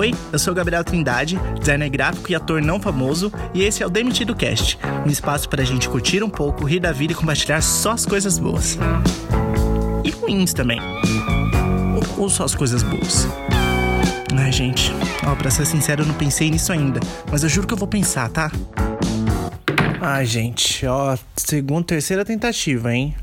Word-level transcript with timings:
Oi, 0.00 0.14
eu 0.32 0.38
sou 0.38 0.54
Gabriel 0.54 0.82
Trindade, 0.82 1.38
designer 1.58 1.90
gráfico 1.90 2.32
e 2.32 2.34
ator 2.34 2.62
não 2.62 2.80
famoso, 2.80 3.30
e 3.52 3.62
esse 3.62 3.82
é 3.82 3.86
o 3.86 3.90
Demitido 3.90 4.34
Cast, 4.34 4.78
um 5.06 5.10
espaço 5.10 5.46
para 5.46 5.60
a 5.60 5.64
gente 5.66 5.90
curtir 5.90 6.22
um 6.22 6.30
pouco, 6.30 6.64
rir 6.64 6.80
da 6.80 6.90
vida 6.90 7.12
e 7.12 7.14
compartilhar 7.14 7.60
só 7.60 7.90
as 7.90 8.06
coisas 8.06 8.38
boas. 8.38 8.78
E 10.02 10.10
ruins 10.10 10.54
também. 10.54 10.80
Ou, 12.16 12.22
ou 12.22 12.30
só 12.30 12.44
as 12.44 12.54
coisas 12.54 12.82
boas. 12.82 13.28
Ai, 14.34 14.50
gente, 14.50 14.90
ó, 15.26 15.34
pra 15.34 15.50
ser 15.50 15.66
sincero, 15.66 16.00
eu 16.00 16.06
não 16.06 16.14
pensei 16.14 16.50
nisso 16.50 16.72
ainda, 16.72 16.98
mas 17.30 17.42
eu 17.42 17.50
juro 17.50 17.66
que 17.66 17.74
eu 17.74 17.78
vou 17.78 17.86
pensar, 17.86 18.30
tá? 18.30 18.50
Ai, 20.00 20.24
gente, 20.24 20.86
ó, 20.86 21.14
segunda, 21.36 21.84
terceira 21.88 22.24
tentativa, 22.24 22.90
hein? 22.90 23.14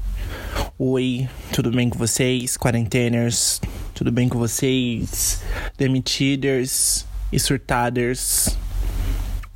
Oi, 0.77 1.27
tudo 1.51 1.71
bem 1.71 1.89
com 1.89 1.97
vocês, 1.97 2.55
quarenteners? 2.55 3.59
Tudo 3.97 4.11
bem 4.11 4.29
com 4.29 4.37
vocês, 4.37 5.41
demitiders 5.75 7.03
e 7.31 7.39
surtaders? 7.39 8.55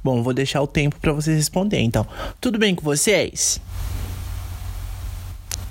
Bom, 0.03 0.23
vou 0.23 0.33
deixar 0.33 0.63
o 0.63 0.67
tempo 0.67 0.99
para 0.99 1.13
vocês 1.13 1.37
responderem, 1.37 1.85
então. 1.85 2.07
Tudo 2.41 2.57
bem 2.57 2.73
com 2.73 2.81
vocês? 2.81 3.61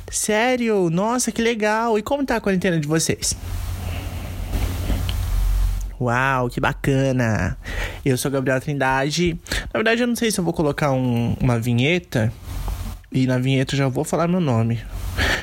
Sério? 0.08 0.88
Nossa, 0.88 1.32
que 1.32 1.42
legal! 1.42 1.98
E 1.98 2.02
como 2.02 2.24
tá 2.24 2.36
a 2.36 2.40
quarentena 2.40 2.78
de 2.78 2.86
vocês? 2.86 3.36
Uau, 6.00 6.48
que 6.48 6.60
bacana! 6.60 7.58
Eu 8.04 8.16
sou 8.16 8.30
Gabriel 8.30 8.60
Trindade. 8.60 9.36
Na 9.74 9.78
verdade, 9.78 10.02
eu 10.02 10.06
não 10.06 10.14
sei 10.14 10.30
se 10.30 10.38
eu 10.38 10.44
vou 10.44 10.52
colocar 10.52 10.92
um, 10.92 11.34
uma 11.40 11.58
vinheta. 11.58 12.32
E 13.10 13.26
na 13.26 13.36
vinheta 13.36 13.74
eu 13.74 13.78
já 13.78 13.88
vou 13.88 14.04
falar 14.04 14.28
meu 14.28 14.40
nome. 14.40 14.80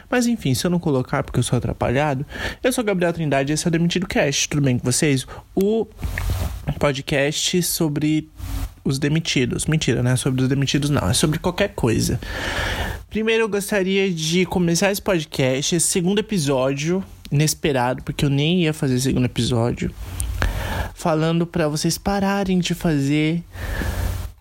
Mas 0.10 0.28
enfim, 0.28 0.54
se 0.54 0.66
eu 0.66 0.72
não 0.72 0.80
colocar 0.80 1.24
porque 1.24 1.40
eu 1.40 1.44
sou 1.44 1.58
atrapalhado, 1.58 2.26
eu 2.64 2.72
sou 2.72 2.84
Gabriel 2.84 3.14
Trindade 3.14 3.52
e 3.52 3.54
esse 3.54 3.66
é 3.66 3.70
o 3.70 3.72
Demitido 3.72 4.08
Cast. 4.08 4.50
Tudo 4.50 4.62
bem 4.62 4.78
com 4.78 4.86
vocês? 4.86 5.28
O 5.56 5.86
podcast 6.80 7.62
sobre 7.64 8.30
os 8.84 8.98
demitidos. 9.00 9.66
Mentira, 9.66 10.02
não 10.02 10.12
é 10.12 10.16
sobre 10.16 10.42
os 10.42 10.48
demitidos, 10.48 10.90
não. 10.90 11.10
É 11.10 11.14
sobre 11.14 11.40
qualquer 11.40 11.70
coisa. 11.70 12.20
Primeiro, 13.10 13.44
eu 13.44 13.50
gostaria 13.50 14.12
de 14.12 14.46
começar 14.46 14.92
esse 14.92 15.02
podcast, 15.02 15.76
esse 15.76 15.88
segundo 15.88 16.20
episódio, 16.20 17.04
inesperado, 17.32 18.04
porque 18.04 18.24
eu 18.24 18.30
nem 18.30 18.64
ia 18.64 18.74
fazer 18.74 19.00
segundo 19.00 19.26
episódio, 19.26 19.92
falando 20.94 21.46
para 21.46 21.68
vocês 21.68 21.98
pararem 21.98 22.60
de 22.60 22.74
fazer 22.74 23.44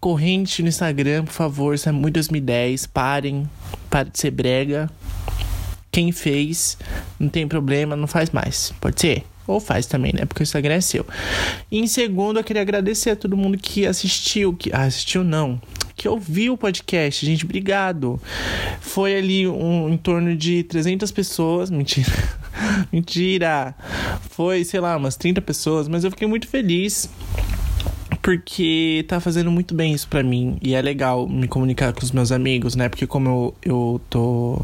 corrente 0.01 0.63
no 0.63 0.69
Instagram, 0.69 1.25
por 1.25 1.33
favor. 1.33 1.75
Isso 1.75 1.89
é 1.89 1.93
muito 1.93 2.15
2010. 2.15 2.87
Parem. 2.87 3.49
Parem 3.91 4.13
de 4.13 4.19
ser 4.19 4.31
brega. 4.31 4.89
Quem 5.97 6.13
fez, 6.13 6.77
não 7.19 7.31
tem 7.31 7.49
problema, 7.49 7.97
não 7.97 8.07
faz 8.07 8.29
mais. 8.29 8.71
Pode 8.83 9.01
ser? 9.01 9.25
Ou 9.47 9.59
faz 9.59 9.87
também, 9.87 10.13
né? 10.13 10.27
Porque 10.27 10.43
o 10.43 10.45
Instagram 10.45 10.75
é 10.75 10.81
seu. 10.83 11.07
E 11.73 11.79
em 11.79 11.87
segundo, 11.87 12.39
eu 12.39 12.45
queria 12.45 12.61
agradecer 12.61 13.13
a 13.13 13.17
todo 13.17 13.35
mundo 13.35 13.57
que 13.57 13.87
assistiu. 13.87 14.53
Que 14.53 14.71
ah, 14.75 14.83
assistiu, 14.83 15.25
não. 15.25 15.59
Que 15.97 16.07
ouviu 16.07 16.53
o 16.53 16.59
podcast. 16.59 17.25
Gente, 17.25 17.47
obrigado. 17.47 18.21
Foi 18.79 19.17
ali 19.17 19.49
um, 19.49 19.89
em 19.89 19.97
torno 19.97 20.37
de 20.37 20.65
300 20.65 21.11
pessoas. 21.13 21.71
Mentira. 21.71 22.13
Mentira. 22.93 23.75
Foi, 24.29 24.65
sei 24.65 24.81
lá, 24.81 24.99
umas 24.99 25.17
30 25.17 25.41
pessoas. 25.41 25.89
Mas 25.89 26.05
eu 26.05 26.11
fiquei 26.11 26.29
muito 26.29 26.47
feliz 26.47 27.09
porque 28.21 29.03
tá 29.09 29.19
fazendo 29.19 29.51
muito 29.51 29.75
bem 29.75 29.95
isso 29.95 30.09
para 30.09 30.23
mim 30.23 30.59
e 30.61 30.75
é 30.75 30.83
legal 30.83 31.27
me 31.27 31.49
comunicar 31.49 31.95
com 31.95 32.03
os 32.03 32.13
meus 32.13 32.31
amigos, 32.33 32.77
né? 32.77 32.87
Porque 32.87 33.07
como 33.07 33.29
eu, 33.29 33.55
eu 33.63 34.01
tô 34.11 34.63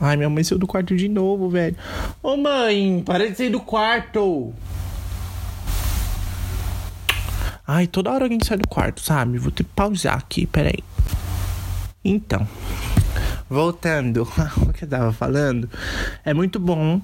Ai, 0.00 0.16
minha 0.16 0.30
mãe 0.30 0.42
saiu 0.42 0.58
do 0.58 0.66
quarto 0.66 0.96
de 0.96 1.08
novo, 1.08 1.50
velho. 1.50 1.76
Ô 2.22 2.36
mãe, 2.36 3.02
para 3.04 3.28
de 3.28 3.36
sair 3.36 3.50
do 3.50 3.60
quarto. 3.60 4.54
Ai, 7.66 7.86
toda 7.86 8.10
hora 8.10 8.24
alguém 8.24 8.38
sai 8.42 8.56
do 8.56 8.66
quarto, 8.66 9.00
sabe? 9.00 9.38
Vou 9.38 9.50
ter 9.50 9.64
que 9.64 9.70
pausar 9.70 10.16
aqui, 10.16 10.46
peraí. 10.46 10.82
Então, 12.02 12.48
voltando 13.48 14.26
ao 14.36 14.72
que 14.72 14.84
eu 14.84 14.88
tava 14.88 15.12
falando, 15.12 15.68
é 16.24 16.32
muito 16.32 16.58
bom 16.58 17.00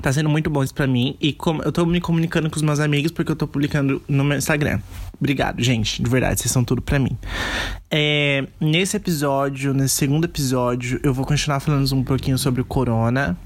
Tá 0.00 0.12
sendo 0.12 0.28
muito 0.28 0.48
bom 0.48 0.62
isso 0.62 0.72
pra 0.72 0.86
mim. 0.86 1.16
E 1.20 1.32
como 1.32 1.60
eu 1.62 1.72
tô 1.72 1.84
me 1.84 2.00
comunicando 2.00 2.48
com 2.48 2.56
os 2.56 2.62
meus 2.62 2.78
amigos 2.78 3.10
porque 3.10 3.32
eu 3.32 3.36
tô 3.36 3.48
publicando 3.48 4.00
no 4.08 4.22
meu 4.22 4.38
Instagram. 4.38 4.80
Obrigado, 5.20 5.62
gente. 5.62 6.02
De 6.02 6.08
verdade, 6.08 6.40
vocês 6.40 6.50
são 6.50 6.62
tudo 6.62 6.80
pra 6.80 6.98
mim. 6.98 7.16
É, 7.90 8.46
nesse 8.60 8.96
episódio, 8.96 9.74
nesse 9.74 9.96
segundo 9.96 10.24
episódio, 10.24 11.00
eu 11.02 11.12
vou 11.12 11.26
continuar 11.26 11.60
falando 11.60 11.92
um 11.92 12.04
pouquinho 12.04 12.38
sobre 12.38 12.60
o 12.60 12.64
corona. 12.64 13.36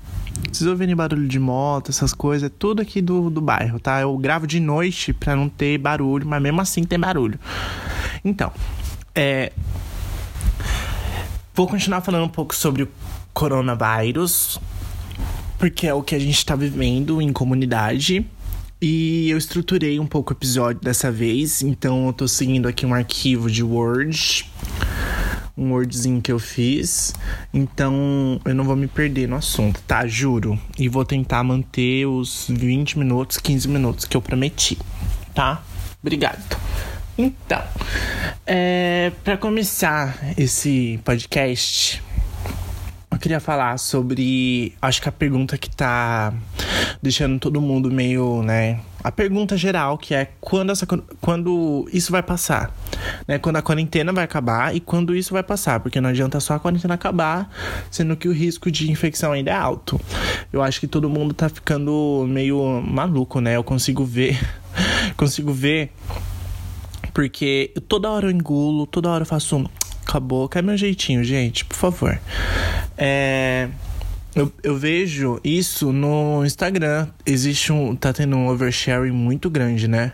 Vocês 0.51 0.69
ouvirem 0.69 0.95
barulho 0.95 1.27
de 1.27 1.39
moto, 1.39 1.91
essas 1.91 2.13
coisas, 2.13 2.51
é 2.51 2.53
tudo 2.59 2.83
aqui 2.83 3.01
do, 3.01 3.31
do 3.31 3.41
bairro, 3.41 3.79
tá? 3.79 4.01
Eu 4.01 4.17
gravo 4.19 4.47
de 4.47 4.61
noite 4.61 5.13
pra 5.13 5.35
não 5.37 5.49
ter 5.49 5.79
barulho, 5.79 6.27
mas 6.27 6.43
mesmo 6.43 6.61
assim 6.61 6.85
tem 6.85 6.99
barulho. 6.99 7.39
Então, 8.25 8.53
é. 9.15 9.53
Vou 11.55 11.67
continuar 11.67 12.01
falando 12.01 12.25
um 12.25 12.31
pouco 12.31 12.55
sobre 12.55 12.83
o 12.83 12.89
coronavírus, 13.33 14.59
porque 15.59 15.87
é 15.87 15.95
o 15.95 16.03
que 16.03 16.15
a 16.15 16.19
gente 16.19 16.45
tá 16.45 16.57
vivendo 16.57 17.21
em 17.21 17.33
comunidade. 17.33 18.27
E 18.85 19.31
eu 19.31 19.39
estruturei 19.39 20.01
um 20.01 20.07
pouco 20.09 20.33
o 20.33 20.37
episódio 20.37 20.83
dessa 20.83 21.09
vez, 21.09 21.63
então 21.63 22.09
eu 22.09 22.13
tô 22.13 22.27
seguindo 22.27 22.67
aqui 22.67 22.85
um 22.85 22.93
arquivo 22.93 23.49
de 23.49 23.63
Word, 23.63 24.45
um 25.57 25.71
Wordzinho 25.71 26.21
que 26.21 26.33
eu 26.33 26.39
fiz. 26.41 27.15
Então 27.55 28.41
eu 28.45 28.53
não 28.53 28.65
vou 28.65 28.75
me 28.75 28.89
perder 28.89 29.29
no 29.29 29.37
assunto, 29.37 29.81
tá? 29.87 30.05
Juro. 30.09 30.59
E 30.77 30.89
vou 30.89 31.05
tentar 31.05 31.45
manter 31.45 32.07
os 32.07 32.47
20 32.49 32.99
minutos, 32.99 33.39
15 33.39 33.69
minutos 33.69 34.05
que 34.05 34.17
eu 34.17 34.21
prometi, 34.21 34.77
tá? 35.33 35.63
Obrigado. 36.03 36.59
Então, 37.17 37.63
é, 38.45 39.13
para 39.23 39.37
começar 39.37 40.35
esse 40.37 40.99
podcast, 41.05 42.03
queria 43.23 43.39
falar 43.39 43.79
sobre. 43.79 44.75
Acho 44.83 45.01
que 45.01 45.09
a 45.09 45.13
pergunta 45.13 45.57
que 45.57 45.71
tá 45.71 46.35
deixando 47.01 47.39
todo 47.39 47.61
mundo 47.61 47.91
meio, 47.91 48.43
né? 48.43 48.81
A 49.03 49.13
pergunta 49.13 49.57
geral, 49.57 49.97
que 49.97 50.13
é 50.13 50.33
quando, 50.41 50.71
essa, 50.71 50.87
quando 51.21 51.89
isso 51.93 52.11
vai 52.11 52.23
passar? 52.23 52.75
Né? 53.27 53.39
Quando 53.39 53.57
a 53.57 53.63
quarentena 53.63 54.13
vai 54.13 54.25
acabar 54.25 54.75
e 54.75 54.81
quando 54.81 55.15
isso 55.15 55.33
vai 55.33 55.43
passar? 55.43 55.81
Porque 55.81 56.01
não 56.01 56.11
adianta 56.11 56.41
só 56.41 56.55
a 56.55 56.61
quarentena 56.61 56.95
acabar, 56.95 57.49
sendo 57.91 58.17
que 58.17 58.29
o 58.29 58.33
risco 58.33 58.71
de 58.71 58.91
infecção 58.91 59.33
ainda 59.33 59.53
é 59.53 59.55
alto. 59.55 60.01
Eu 60.53 60.61
acho 60.61 60.81
que 60.81 60.89
todo 60.89 61.09
mundo 61.09 61.33
tá 61.33 61.49
ficando 61.49 62.27
meio 62.29 62.83
maluco, 62.83 63.41
né? 63.41 63.57
Eu 63.57 63.65
consigo 63.65 64.05
ver. 64.05 64.39
consigo 65.17 65.53
ver. 65.53 65.93
Porque 67.15 67.73
toda 67.89 68.11
hora 68.11 68.27
eu 68.27 68.31
engulo, 68.31 68.87
toda 68.87 69.11
hora 69.11 69.23
eu 69.23 69.27
faço 69.27 69.69
um 70.03 70.09
acabou. 70.09 70.49
Quer 70.49 70.63
meu 70.63 70.77
jeitinho, 70.77 71.23
gente, 71.25 71.65
por 71.65 71.77
favor. 71.77 72.21
É. 72.97 73.69
Eu, 74.35 74.51
eu, 74.63 74.79
vejo 74.79 75.39
isso 75.45 75.93
no 75.93 76.43
Instagram. 76.45 77.07
Existe 77.27 77.71
um. 77.71 77.95
Tá 77.95 78.15
tendo 78.15 78.35
um 78.35 78.49
oversharing 78.49 79.11
muito 79.11 79.51
grande, 79.51 79.87
né? 79.87 80.13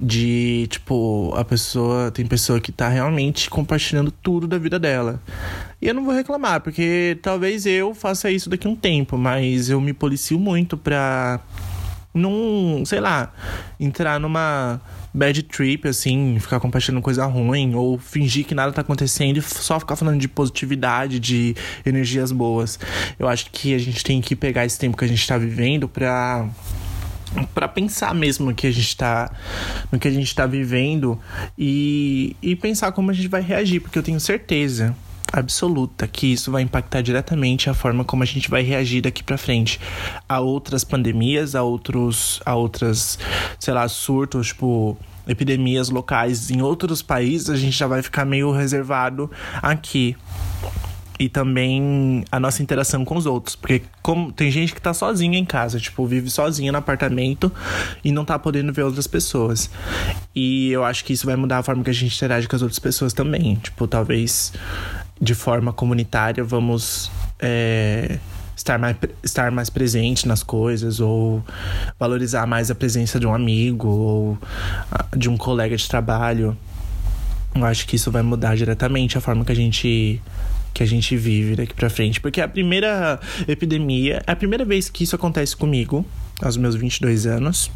De, 0.00 0.66
tipo, 0.70 1.32
a 1.36 1.44
pessoa. 1.44 2.10
Tem 2.10 2.26
pessoa 2.26 2.58
que 2.58 2.72
tá 2.72 2.88
realmente 2.88 3.50
compartilhando 3.50 4.10
tudo 4.10 4.46
da 4.46 4.56
vida 4.56 4.78
dela. 4.78 5.20
E 5.80 5.86
eu 5.86 5.92
não 5.92 6.06
vou 6.06 6.14
reclamar, 6.14 6.62
porque 6.62 7.18
talvez 7.20 7.66
eu 7.66 7.94
faça 7.94 8.30
isso 8.30 8.48
daqui 8.48 8.66
a 8.66 8.70
um 8.70 8.76
tempo, 8.76 9.18
mas 9.18 9.68
eu 9.68 9.78
me 9.78 9.92
policio 9.92 10.38
muito 10.38 10.78
pra. 10.78 11.38
Não. 12.14 12.84
Sei 12.86 13.00
lá. 13.00 13.32
Entrar 13.78 14.20
numa 14.20 14.80
bad 15.14 15.42
trip, 15.44 15.86
assim, 15.86 16.38
ficar 16.40 16.58
compartilhando 16.58 17.00
coisa 17.00 17.24
ruim, 17.26 17.74
ou 17.74 17.96
fingir 17.96 18.44
que 18.44 18.54
nada 18.54 18.72
tá 18.72 18.80
acontecendo 18.80 19.36
e 19.36 19.42
só 19.42 19.78
ficar 19.78 19.94
falando 19.94 20.18
de 20.18 20.26
positividade, 20.26 21.20
de 21.20 21.54
energias 21.86 22.32
boas. 22.32 22.80
Eu 23.16 23.28
acho 23.28 23.50
que 23.52 23.72
a 23.74 23.78
gente 23.78 24.02
tem 24.02 24.20
que 24.20 24.34
pegar 24.34 24.64
esse 24.64 24.78
tempo 24.78 24.96
que 24.96 25.04
a 25.04 25.08
gente 25.08 25.26
tá 25.26 25.38
vivendo 25.38 25.88
pra 25.88 26.48
para 27.52 27.66
pensar 27.66 28.14
mesmo 28.14 28.46
no 28.46 28.54
que 28.54 28.64
a 28.64 28.70
gente 28.70 28.96
tá 28.96 29.28
no 29.90 29.98
que 29.98 30.06
a 30.06 30.10
gente 30.10 30.32
tá 30.32 30.46
vivendo 30.46 31.18
e, 31.58 32.36
e 32.40 32.54
pensar 32.54 32.92
como 32.92 33.10
a 33.10 33.14
gente 33.14 33.26
vai 33.26 33.40
reagir, 33.40 33.80
porque 33.80 33.98
eu 33.98 34.04
tenho 34.04 34.20
certeza 34.20 34.94
absoluta 35.38 36.06
que 36.06 36.32
isso 36.32 36.50
vai 36.50 36.62
impactar 36.62 37.02
diretamente 37.02 37.68
a 37.68 37.74
forma 37.74 38.04
como 38.04 38.22
a 38.22 38.26
gente 38.26 38.48
vai 38.48 38.62
reagir 38.62 39.02
daqui 39.02 39.22
para 39.22 39.36
frente 39.36 39.80
a 40.28 40.40
outras 40.40 40.84
pandemias, 40.84 41.54
a 41.54 41.62
outros 41.62 42.40
a 42.44 42.54
outras, 42.54 43.18
sei 43.58 43.74
lá, 43.74 43.86
surtos, 43.88 44.48
tipo 44.48 44.96
epidemias 45.26 45.88
locais 45.88 46.50
em 46.50 46.60
outros 46.60 47.00
países, 47.00 47.48
a 47.48 47.56
gente 47.56 47.76
já 47.76 47.86
vai 47.86 48.02
ficar 48.02 48.24
meio 48.24 48.52
reservado 48.52 49.30
aqui 49.62 50.14
e 51.18 51.28
também 51.28 52.24
a 52.30 52.40
nossa 52.40 52.62
interação 52.62 53.04
com 53.04 53.16
os 53.16 53.26
outros. 53.26 53.56
Porque 53.56 53.82
como 54.02 54.32
tem 54.32 54.50
gente 54.50 54.74
que 54.74 54.80
tá 54.80 54.92
sozinha 54.92 55.38
em 55.38 55.44
casa, 55.44 55.78
tipo, 55.78 56.04
vive 56.06 56.30
sozinha 56.30 56.72
no 56.72 56.78
apartamento 56.78 57.50
e 58.04 58.12
não 58.12 58.24
tá 58.24 58.38
podendo 58.38 58.72
ver 58.72 58.82
outras 58.82 59.06
pessoas. 59.06 59.70
E 60.34 60.70
eu 60.70 60.84
acho 60.84 61.04
que 61.04 61.12
isso 61.12 61.26
vai 61.26 61.36
mudar 61.36 61.58
a 61.58 61.62
forma 61.62 61.84
que 61.84 61.90
a 61.90 61.94
gente 61.94 62.14
interage 62.14 62.48
com 62.48 62.56
as 62.56 62.62
outras 62.62 62.78
pessoas 62.78 63.12
também. 63.12 63.54
Tipo, 63.56 63.86
talvez 63.86 64.52
de 65.20 65.34
forma 65.34 65.72
comunitária 65.72 66.42
vamos 66.42 67.10
é, 67.38 68.18
estar 68.56 68.78
mais, 68.78 68.96
estar 69.22 69.50
mais 69.50 69.70
presente 69.70 70.26
nas 70.26 70.42
coisas, 70.42 71.00
ou 71.00 71.44
valorizar 71.98 72.46
mais 72.46 72.70
a 72.70 72.74
presença 72.74 73.18
de 73.18 73.26
um 73.26 73.34
amigo, 73.34 73.88
ou 73.88 74.38
de 75.16 75.28
um 75.28 75.36
colega 75.36 75.76
de 75.76 75.88
trabalho. 75.88 76.56
Eu 77.54 77.64
acho 77.64 77.86
que 77.86 77.96
isso 77.96 78.10
vai 78.10 78.22
mudar 78.22 78.56
diretamente 78.56 79.16
a 79.16 79.20
forma 79.20 79.44
que 79.44 79.52
a 79.52 79.56
gente 79.56 80.20
que 80.72 80.82
a 80.82 80.86
gente 80.86 81.16
vive 81.16 81.54
daqui 81.54 81.72
para 81.72 81.88
frente, 81.88 82.20
porque 82.20 82.40
a 82.40 82.48
primeira 82.48 83.20
epidemia, 83.46 84.20
é 84.26 84.32
a 84.32 84.34
primeira 84.34 84.64
vez 84.64 84.90
que 84.90 85.04
isso 85.04 85.14
acontece 85.14 85.56
comigo, 85.56 86.04
aos 86.42 86.56
meus 86.56 86.74
22 86.74 87.26
anos. 87.26 87.70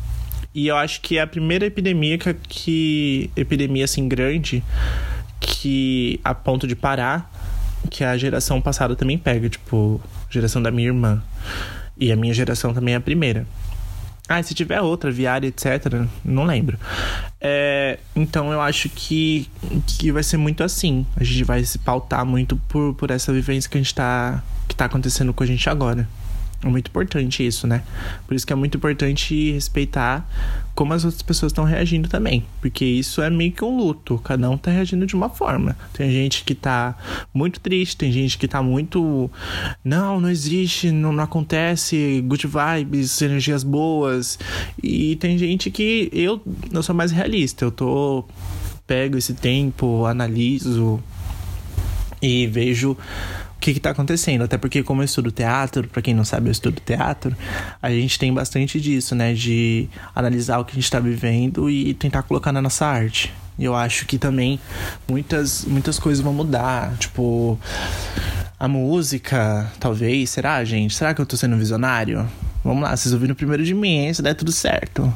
E 0.52 0.67
eu 0.67 0.76
acho 0.76 1.00
que 1.00 1.17
é 1.17 1.20
a 1.20 1.26
primeira 1.26 1.64
epidemia 1.64 2.19
que, 2.19 2.35
que 2.35 3.31
epidemia 3.37 3.85
assim 3.85 4.08
grande 4.08 4.64
que 5.40 6.20
a 6.25 6.35
ponto 6.35 6.67
de 6.67 6.76
parar 6.76 7.31
que 7.90 8.05
a 8.05 8.17
geração 8.17 8.61
passada 8.61 8.94
também 8.96 9.17
pega, 9.17 9.49
tipo, 9.49 10.00
geração 10.29 10.62
da 10.62 10.70
minha 10.70 10.88
irmã. 10.88 11.23
E 11.96 12.12
a 12.12 12.17
minha 12.17 12.32
geração 12.32 12.73
também 12.73 12.94
é 12.94 12.96
a 12.96 13.00
primeira. 13.00 13.46
Ah, 14.29 14.43
se 14.43 14.55
tiver 14.55 14.81
outra, 14.81 15.11
viária, 15.11 15.49
etc., 15.49 16.06
não 16.23 16.44
lembro. 16.44 16.79
É, 17.40 17.99
então 18.14 18.52
eu 18.52 18.61
acho 18.61 18.90
que, 18.90 19.49
que 19.87 20.12
vai 20.12 20.23
ser 20.23 20.37
muito 20.37 20.62
assim. 20.62 21.06
A 21.17 21.25
gente 21.25 21.44
vai 21.44 21.64
se 21.64 21.79
pautar 21.79 22.26
muito 22.26 22.56
por, 22.69 22.94
por 22.94 23.11
essa 23.11 23.32
vivência 23.32 23.70
que 23.70 23.79
a 23.79 23.81
gente 23.81 23.94
tá. 23.94 24.43
que 24.69 24.76
tá 24.76 24.85
acontecendo 24.85 25.32
com 25.32 25.43
a 25.43 25.46
gente 25.46 25.69
agora. 25.70 26.06
É 26.61 26.67
muito 26.67 26.89
importante 26.89 27.47
isso, 27.47 27.69
né? 27.69 27.85
Por 28.27 28.35
isso 28.35 28.45
que 28.45 28.53
é 28.53 28.57
muito 28.57 28.77
importante 28.77 29.53
respeitar 29.53 30.29
como 30.75 30.93
as 30.93 31.05
outras 31.05 31.23
pessoas 31.23 31.53
estão 31.53 31.65
reagindo 31.65 32.09
também. 32.09 32.45
Porque 32.61 32.85
isso 32.85 33.23
é 33.23 33.31
meio 33.31 33.53
que 33.53 33.65
um 33.65 33.77
luto. 33.77 34.19
Cada 34.19 34.51
um 34.51 34.59
tá 34.59 34.71
reagindo 34.73 35.07
de 35.07 35.15
uma 35.15 35.29
forma. 35.29 35.77
Tem 35.93 36.11
gente 36.11 36.43
que 36.43 36.57
tá 36.57 36.97
muito 37.33 37.61
triste, 37.61 37.97
tem 37.97 38.11
gente 38.11 38.37
que 38.37 38.49
tá 38.49 38.61
muito. 38.61 39.31
Não, 39.85 40.21
não 40.21 40.29
existe, 40.29 40.91
não, 40.91 41.13
não 41.13 41.23
acontece, 41.23 42.25
good 42.27 42.49
vibes, 42.49 43.23
energias 43.23 43.63
boas. 43.63 44.37
E 44.83 45.15
tem 45.17 45.39
gente 45.39 45.71
que 45.71 46.11
eu, 46.13 46.43
eu 46.73 46.83
sou 46.83 46.95
mais 46.95 47.13
realista. 47.13 47.65
Eu 47.65 47.71
tô. 47.71 48.25
Pego 48.85 49.19
esse 49.19 49.35
tempo, 49.35 50.07
analiso 50.07 50.99
e 52.23 52.47
vejo 52.47 52.97
o 53.59 53.61
que 53.61 53.73
está 53.73 53.91
acontecendo. 53.91 54.45
Até 54.45 54.57
porque, 54.57 54.83
como 54.83 55.03
eu 55.03 55.05
estudo 55.05 55.33
teatro, 55.33 55.89
para 55.89 56.01
quem 56.01 56.15
não 56.15 56.25
sabe, 56.25 56.49
eu 56.49 56.53
estudo 56.53 56.81
teatro, 56.81 57.37
a 57.83 57.91
gente 57.91 58.19
tem 58.19 58.33
bastante 58.33 58.81
disso, 58.81 59.15
né? 59.15 59.35
De 59.35 59.89
analisar 60.15 60.59
o 60.59 60.65
que 60.65 60.73
a 60.73 60.75
gente 60.75 60.85
está 60.85 61.01
vivendo 61.01 61.69
e 61.69 61.93
tentar 61.95 62.23
colocar 62.23 62.53
na 62.53 62.63
nossa 62.63 62.87
arte. 62.87 63.35
E 63.59 63.65
eu 63.65 63.75
acho 63.75 64.07
que 64.07 64.17
também 64.17 64.61
muitas, 65.09 65.65
muitas 65.65 65.99
coisas 65.99 66.23
vão 66.23 66.33
mudar. 66.33 66.97
Tipo, 66.99 67.59
a 68.59 68.69
música, 68.69 69.71
talvez. 69.81 70.31
Será, 70.31 70.65
gente? 70.65 70.95
Será 70.95 71.13
que 71.13 71.21
eu 71.21 71.27
tô 71.27 71.37
sendo 71.37 71.57
visionário? 71.57 72.29
Vamos 72.63 72.83
lá, 72.83 72.97
vocês 72.97 73.13
ouviram 73.13 73.35
primeiro 73.35 73.65
de 73.65 73.75
mim, 73.75 73.99
hein? 73.99 74.15
Se 74.15 74.23
der 74.23 74.35
tudo 74.35 74.53
certo. 74.53 75.13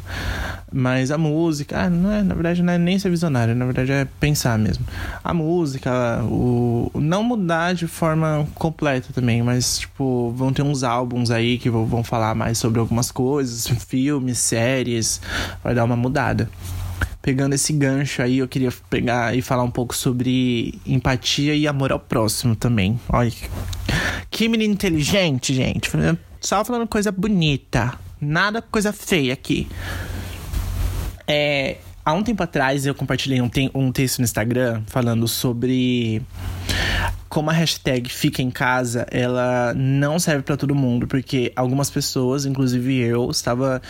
Mas 0.72 1.10
a 1.10 1.18
música, 1.18 1.82
ah, 1.82 1.90
não 1.90 2.10
é, 2.10 2.22
na 2.22 2.34
verdade 2.34 2.62
não 2.62 2.72
é 2.72 2.78
nem 2.78 2.98
ser 2.98 3.10
visionário, 3.10 3.54
na 3.54 3.64
verdade 3.64 3.92
é 3.92 4.06
pensar 4.18 4.58
mesmo. 4.58 4.86
A 5.22 5.34
música, 5.34 6.22
o 6.24 6.90
não 6.94 7.22
mudar 7.22 7.74
de 7.74 7.86
forma 7.86 8.46
completa 8.54 9.12
também, 9.12 9.42
mas 9.42 9.80
tipo, 9.80 10.32
vão 10.36 10.52
ter 10.52 10.62
uns 10.62 10.82
álbuns 10.82 11.30
aí 11.30 11.58
que 11.58 11.68
vão 11.68 12.02
falar 12.02 12.34
mais 12.34 12.56
sobre 12.56 12.80
algumas 12.80 13.10
coisas, 13.10 13.66
filmes, 13.86 14.38
séries, 14.38 15.20
vai 15.62 15.74
dar 15.74 15.84
uma 15.84 15.96
mudada. 15.96 16.48
Pegando 17.20 17.54
esse 17.54 17.72
gancho 17.72 18.20
aí, 18.20 18.38
eu 18.38 18.48
queria 18.48 18.72
pegar 18.90 19.36
e 19.36 19.42
falar 19.42 19.62
um 19.62 19.70
pouco 19.70 19.94
sobre 19.94 20.80
empatia 20.84 21.54
e 21.54 21.68
amor 21.68 21.92
ao 21.92 22.00
próximo 22.00 22.56
também. 22.56 22.98
Olha, 23.08 23.30
que 24.28 24.48
menino 24.48 24.72
inteligente, 24.72 25.54
gente. 25.54 25.88
Só 26.40 26.64
falando 26.64 26.88
coisa 26.88 27.12
bonita. 27.12 27.92
Nada 28.20 28.60
coisa 28.60 28.92
feia 28.92 29.32
aqui. 29.32 29.68
É, 31.26 31.76
há 32.04 32.12
um 32.12 32.22
tempo 32.22 32.42
atrás 32.42 32.86
eu 32.86 32.94
compartilhei 32.94 33.40
um, 33.40 33.48
te 33.48 33.70
um 33.74 33.92
texto 33.92 34.18
no 34.18 34.24
Instagram 34.24 34.82
falando 34.86 35.26
sobre 35.28 36.22
como 37.28 37.48
a 37.48 37.52
hashtag 37.54 38.10
fica 38.10 38.42
em 38.42 38.50
casa, 38.50 39.06
ela 39.10 39.72
não 39.74 40.18
serve 40.18 40.42
para 40.42 40.54
todo 40.54 40.74
mundo, 40.74 41.06
porque 41.06 41.50
algumas 41.56 41.88
pessoas, 41.88 42.44
inclusive 42.44 42.98
eu, 42.98 43.30
estava 43.30 43.80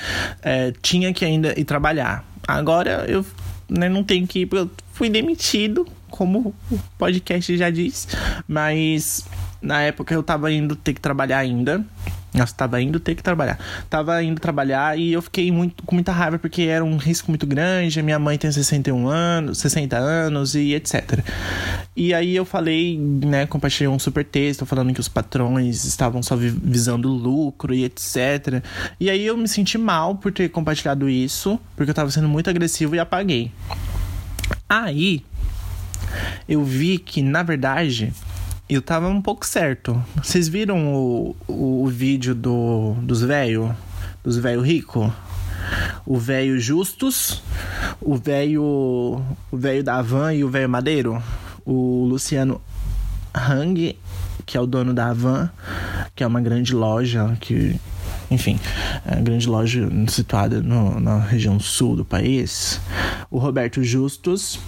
é, 0.42 0.72
tinha 0.80 1.12
que 1.12 1.24
ainda 1.24 1.58
ir 1.58 1.64
trabalhar. 1.64 2.24
Agora 2.46 3.04
eu 3.08 3.26
né, 3.68 3.88
não 3.88 4.04
tenho 4.04 4.28
que 4.28 4.42
ir, 4.42 4.48
eu 4.52 4.70
fui 4.92 5.10
demitido, 5.10 5.84
como 6.08 6.54
o 6.70 6.78
podcast 6.96 7.56
já 7.56 7.68
diz, 7.68 8.06
mas 8.46 9.26
na 9.60 9.82
época 9.82 10.14
eu 10.14 10.22
tava 10.22 10.52
indo 10.52 10.76
ter 10.76 10.92
que 10.92 11.00
trabalhar 11.00 11.38
ainda. 11.38 11.84
Nossa, 12.34 12.54
tava 12.54 12.80
indo 12.80 12.98
ter 12.98 13.14
que 13.14 13.22
trabalhar. 13.22 13.58
Tava 13.90 14.22
indo 14.22 14.40
trabalhar 14.40 14.98
e 14.98 15.12
eu 15.12 15.20
fiquei 15.20 15.52
muito, 15.52 15.82
com 15.82 15.94
muita 15.94 16.12
raiva 16.12 16.38
porque 16.38 16.62
era 16.62 16.82
um 16.82 16.96
risco 16.96 17.30
muito 17.30 17.46
grande. 17.46 18.02
Minha 18.02 18.18
mãe 18.18 18.38
tem 18.38 18.50
61 18.50 19.06
anos, 19.06 19.58
60 19.58 19.96
anos 19.98 20.54
e 20.54 20.74
etc. 20.74 21.20
E 21.94 22.14
aí 22.14 22.34
eu 22.34 22.46
falei, 22.46 22.98
né, 22.98 23.44
compartilhei 23.46 23.88
um 23.88 23.98
super 23.98 24.24
texto 24.24 24.64
falando 24.64 24.94
que 24.94 25.00
os 25.00 25.08
patrões 25.08 25.84
estavam 25.84 26.22
só 26.22 26.34
visando 26.34 27.08
lucro 27.08 27.74
e 27.74 27.84
etc. 27.84 28.64
E 28.98 29.10
aí 29.10 29.26
eu 29.26 29.36
me 29.36 29.46
senti 29.46 29.76
mal 29.76 30.14
por 30.14 30.32
ter 30.32 30.48
compartilhado 30.48 31.10
isso, 31.10 31.60
porque 31.76 31.90
eu 31.90 31.94
tava 31.94 32.10
sendo 32.10 32.28
muito 32.28 32.48
agressivo 32.48 32.94
e 32.94 32.98
apaguei. 32.98 33.52
Aí 34.66 35.22
eu 36.48 36.64
vi 36.64 36.98
que, 36.98 37.22
na 37.22 37.42
verdade, 37.42 38.12
eu 38.74 38.82
tava 38.82 39.08
um 39.08 39.20
pouco 39.20 39.46
certo. 39.46 40.02
Vocês 40.22 40.48
viram 40.48 40.94
o, 40.94 41.36
o, 41.46 41.84
o 41.84 41.86
vídeo 41.88 42.34
do, 42.34 42.94
dos 43.02 43.22
velho? 43.22 43.74
Dos 44.22 44.36
velho 44.36 44.60
rico? 44.60 45.12
O 46.06 46.18
velho 46.18 46.58
Justus, 46.58 47.42
o 48.00 48.16
velho 48.16 48.62
o 48.62 49.56
velho 49.56 49.82
da 49.82 49.96
Havan 49.96 50.34
e 50.34 50.44
o 50.44 50.48
velho 50.48 50.68
Madeiro? 50.68 51.22
O 51.64 52.06
Luciano 52.06 52.60
Hang, 53.34 53.96
que 54.44 54.56
é 54.56 54.60
o 54.60 54.66
dono 54.66 54.92
da 54.92 55.08
Havan, 55.08 55.50
que 56.14 56.24
é 56.24 56.26
uma 56.26 56.40
grande 56.40 56.74
loja 56.74 57.36
que 57.40 57.78
enfim, 58.30 58.58
é 59.04 59.20
grande 59.20 59.46
loja 59.46 59.88
situada 60.08 60.62
no, 60.62 60.98
na 60.98 61.18
região 61.18 61.60
sul 61.60 61.96
do 61.96 62.04
país. 62.04 62.80
O 63.30 63.38
Roberto 63.38 63.84
Justus, 63.84 64.58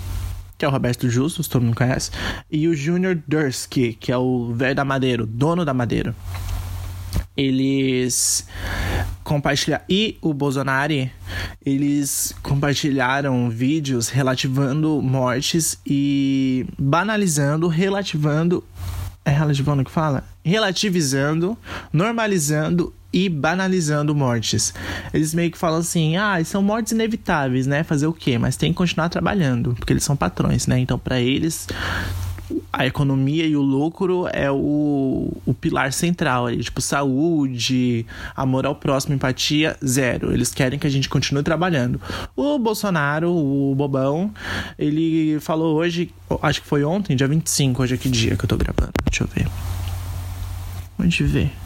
que 0.64 0.66
é 0.66 0.69
o 0.69 0.72
Roberto 0.72 1.11
Justus, 1.11 1.46
todo 1.46 1.62
mundo 1.62 1.76
conhece, 1.76 2.11
e 2.50 2.66
o 2.66 2.75
Junior 2.75 3.21
Dursky, 3.28 3.92
que 3.92 4.11
é 4.11 4.16
o 4.16 4.54
velho 4.54 4.75
da 4.75 4.83
Madeira, 4.83 5.26
dono 5.26 5.62
da 5.62 5.75
Madeira. 5.75 6.16
Eles 7.37 8.47
compartilharam. 9.23 9.85
E 9.90 10.16
o 10.23 10.33
Bolsonaro, 10.33 11.11
eles 11.66 12.35
compartilharam 12.42 13.50
vídeos 13.50 14.09
relativando 14.09 15.02
mortes 15.02 15.78
e 15.87 16.66
banalizando, 16.78 17.68
relativando. 17.68 18.64
É 19.23 19.30
relativando 19.30 19.85
que 19.85 19.90
fala? 19.90 20.25
Relativizando, 20.42 21.59
normalizando 21.92 22.94
e 23.14 23.28
banalizando 23.28 24.12
mortes. 24.12 24.75
Eles 25.14 25.33
meio 25.33 25.49
que 25.49 25.56
falam 25.56 25.78
assim: 25.78 26.16
ah, 26.16 26.44
são 26.44 26.61
mortes 26.61 26.92
inevitáveis, 26.92 27.64
né? 27.64 27.85
Fazer 27.85 28.09
o 28.09 28.12
quê? 28.12 28.37
Mas 28.37 28.56
tem 28.56 28.73
que 28.73 28.76
continuar 28.76 29.09
trabalhando, 29.09 29.73
porque 29.75 29.92
eles 29.92 30.02
são 30.02 30.16
patrões, 30.16 30.66
né? 30.66 30.80
Então, 30.80 30.99
para 30.99 31.21
eles, 31.21 31.68
a 32.73 32.85
economia 32.85 33.47
e 33.47 33.54
o 33.54 33.62
lucro 33.62 34.26
é 34.33 34.50
o, 34.50 35.33
o 35.47 35.54
pilar 35.54 35.92
central 35.92 36.49
ali. 36.49 36.59
Tipo, 36.59 36.80
saúde, 36.80 38.04
amor 38.35 38.66
ao 38.66 38.75
próximo, 38.75 39.14
empatia, 39.14 39.76
zero. 39.87 40.33
Eles 40.33 40.52
querem 40.52 40.76
que 40.76 40.87
a 40.87 40.90
gente 40.90 41.09
continue 41.09 41.44
trabalhando. 41.44 42.00
O 42.35 42.59
Bolsonaro, 42.59 43.30
o 43.30 43.76
bobão, 43.76 44.35
ele 44.76 45.38
falou 45.38 45.76
hoje, 45.76 46.12
acho 46.42 46.61
que 46.61 46.66
foi 46.66 46.83
ontem, 46.83 47.14
dia 47.14 47.28
25, 47.28 47.80
hoje 47.80 47.94
é 47.94 47.97
que 47.97 48.09
dia 48.09 48.35
que 48.37 48.44
eu 48.44 48.49
tô 48.49 48.56
gravando? 48.56 48.92
Deixa 49.09 49.23
eu 49.23 49.28
ver. 49.28 49.47
Onde 50.99 51.23
ver? 51.25 51.63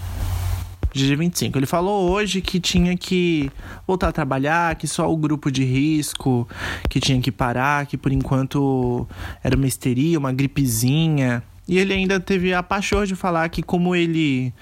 Dia 1.06 1.16
25. 1.16 1.58
Ele 1.58 1.66
falou 1.66 2.10
hoje 2.10 2.40
que 2.40 2.58
tinha 2.60 2.96
que 2.96 3.50
voltar 3.86 4.08
a 4.08 4.12
trabalhar, 4.12 4.74
que 4.76 4.86
só 4.86 5.10
o 5.10 5.16
grupo 5.16 5.50
de 5.50 5.64
risco 5.64 6.48
que 6.88 7.00
tinha 7.00 7.20
que 7.20 7.30
parar, 7.30 7.86
que 7.86 7.96
por 7.96 8.12
enquanto 8.12 9.06
era 9.42 9.56
uma 9.56 9.66
histeria, 9.66 10.18
uma 10.18 10.32
gripezinha. 10.32 11.42
E 11.66 11.78
ele 11.78 11.92
ainda 11.92 12.18
teve 12.18 12.54
a 12.54 12.62
paixão 12.62 13.04
de 13.04 13.14
falar 13.14 13.48
que 13.48 13.62
como 13.62 13.94
ele 13.94 14.52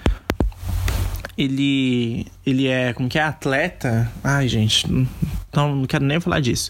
ele 1.37 2.25
ele 2.45 2.67
é 2.67 2.93
como 2.93 3.07
que 3.07 3.19
é 3.19 3.23
atleta. 3.23 4.11
Ai, 4.23 4.47
gente, 4.47 4.87
então 5.57 5.75
não 5.75 5.85
quero 5.87 6.05
nem 6.05 6.19
falar 6.19 6.39
disso. 6.39 6.69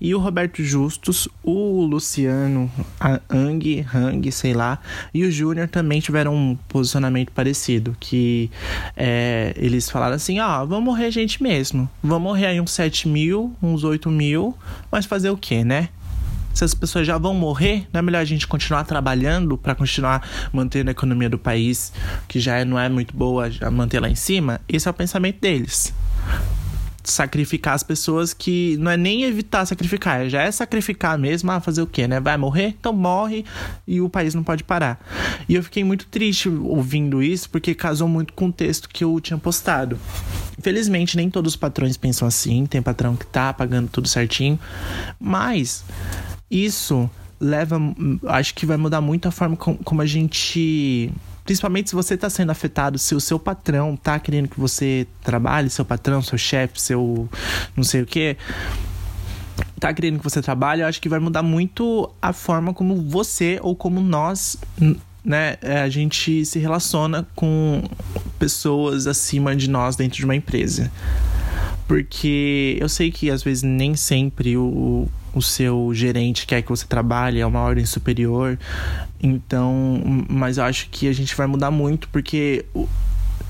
E 0.00 0.14
o 0.14 0.18
Roberto 0.18 0.64
Justus, 0.64 1.28
o 1.42 1.84
Luciano 1.84 2.72
a 2.98 3.20
Ang, 3.28 3.86
Hang, 3.94 4.32
sei 4.32 4.54
lá, 4.54 4.78
e 5.12 5.24
o 5.24 5.30
Júnior 5.30 5.68
também 5.68 6.00
tiveram 6.00 6.34
um 6.34 6.56
posicionamento 6.66 7.30
parecido, 7.32 7.94
que 8.00 8.50
é, 8.96 9.52
eles 9.58 9.90
falaram 9.90 10.14
assim, 10.14 10.40
ó, 10.40 10.62
oh, 10.62 10.66
vamos 10.66 10.84
morrer 10.84 11.10
gente 11.10 11.42
mesmo. 11.42 11.86
Vamos 12.02 12.22
morrer 12.22 12.46
aí 12.46 12.60
uns 12.62 12.70
7 12.70 13.08
mil, 13.08 13.54
uns 13.62 13.84
8 13.84 14.08
mil, 14.08 14.56
mas 14.90 15.04
fazer 15.04 15.28
o 15.28 15.36
quê, 15.36 15.62
né? 15.62 15.90
Se 16.54 16.64
as 16.64 16.72
pessoas 16.72 17.06
já 17.06 17.18
vão 17.18 17.34
morrer, 17.34 17.86
não 17.92 17.98
é 17.98 18.02
melhor 18.02 18.20
a 18.20 18.24
gente 18.24 18.46
continuar 18.46 18.84
trabalhando 18.84 19.58
para 19.58 19.74
continuar 19.74 20.26
mantendo 20.50 20.88
a 20.88 20.92
economia 20.92 21.28
do 21.28 21.38
país, 21.38 21.92
que 22.26 22.40
já 22.40 22.64
não 22.64 22.78
é 22.78 22.88
muito 22.88 23.14
boa, 23.14 23.50
já 23.50 23.70
manter 23.70 24.00
lá 24.00 24.08
em 24.08 24.14
cima? 24.14 24.62
Esse 24.66 24.88
é 24.88 24.90
o 24.90 24.94
pensamento 24.94 25.40
deles 25.40 25.92
sacrificar 27.04 27.74
as 27.74 27.82
pessoas 27.82 28.32
que 28.32 28.76
não 28.78 28.90
é 28.90 28.96
nem 28.96 29.24
evitar 29.24 29.66
sacrificar, 29.66 30.28
já 30.28 30.42
é 30.42 30.50
sacrificar 30.50 31.18
mesmo, 31.18 31.50
ah, 31.50 31.60
fazer 31.60 31.82
o 31.82 31.86
quê, 31.86 32.08
né? 32.08 32.18
Vai 32.18 32.36
morrer? 32.36 32.74
Então 32.78 32.92
morre 32.92 33.44
e 33.86 34.00
o 34.00 34.08
país 34.08 34.34
não 34.34 34.42
pode 34.42 34.64
parar. 34.64 34.98
E 35.48 35.54
eu 35.54 35.62
fiquei 35.62 35.84
muito 35.84 36.06
triste 36.06 36.48
ouvindo 36.48 37.22
isso 37.22 37.48
porque 37.50 37.74
casou 37.74 38.08
muito 38.08 38.32
com 38.32 38.48
o 38.48 38.52
texto 38.52 38.88
que 38.88 39.04
eu 39.04 39.20
tinha 39.20 39.38
postado. 39.38 39.98
Infelizmente, 40.58 41.16
nem 41.16 41.28
todos 41.28 41.52
os 41.52 41.56
patrões 41.56 41.96
pensam 41.96 42.26
assim, 42.26 42.64
tem 42.64 42.80
patrão 42.80 43.14
que 43.16 43.26
tá 43.26 43.52
pagando 43.52 43.88
tudo 43.88 44.08
certinho, 44.08 44.58
mas 45.20 45.84
isso 46.50 47.10
leva, 47.38 47.78
acho 48.28 48.54
que 48.54 48.64
vai 48.64 48.76
mudar 48.76 49.00
muito 49.00 49.28
a 49.28 49.30
forma 49.30 49.56
como 49.56 50.00
a 50.00 50.06
gente 50.06 51.12
Principalmente 51.44 51.90
se 51.90 51.94
você 51.94 52.14
está 52.14 52.30
sendo 52.30 52.50
afetado, 52.50 52.98
se 52.98 53.14
o 53.14 53.20
seu 53.20 53.38
patrão 53.38 53.96
tá 53.96 54.18
querendo 54.18 54.48
que 54.48 54.58
você 54.58 55.06
trabalhe, 55.22 55.68
seu 55.68 55.84
patrão, 55.84 56.22
seu 56.22 56.38
chefe, 56.38 56.80
seu 56.80 57.28
não 57.76 57.84
sei 57.84 58.02
o 58.02 58.06
que, 58.06 58.36
tá 59.78 59.92
querendo 59.92 60.18
que 60.18 60.24
você 60.24 60.40
trabalhe, 60.40 60.82
eu 60.82 60.86
acho 60.86 61.00
que 61.00 61.08
vai 61.08 61.18
mudar 61.18 61.42
muito 61.42 62.10
a 62.20 62.32
forma 62.32 62.72
como 62.72 62.96
você 63.02 63.58
ou 63.62 63.76
como 63.76 64.00
nós 64.00 64.56
né, 65.24 65.56
é, 65.62 65.80
a 65.80 65.88
gente 65.88 66.44
se 66.44 66.58
relaciona 66.58 67.26
com 67.34 67.82
pessoas 68.38 69.06
acima 69.06 69.56
de 69.56 69.70
nós 69.70 69.96
dentro 69.96 70.18
de 70.18 70.24
uma 70.24 70.36
empresa. 70.36 70.92
Porque 71.86 72.78
eu 72.80 72.88
sei 72.88 73.10
que 73.10 73.30
às 73.30 73.42
vezes 73.42 73.62
nem 73.62 73.94
sempre 73.94 74.56
o, 74.56 75.08
o 75.34 75.42
seu 75.42 75.92
gerente 75.92 76.46
quer 76.46 76.62
que 76.62 76.68
você 76.68 76.86
trabalhe, 76.86 77.40
é 77.40 77.46
uma 77.46 77.60
ordem 77.60 77.84
superior. 77.84 78.58
Então, 79.22 80.00
mas 80.28 80.58
eu 80.58 80.64
acho 80.64 80.88
que 80.90 81.08
a 81.08 81.12
gente 81.12 81.34
vai 81.34 81.46
mudar 81.46 81.70
muito, 81.70 82.08
porque 82.08 82.64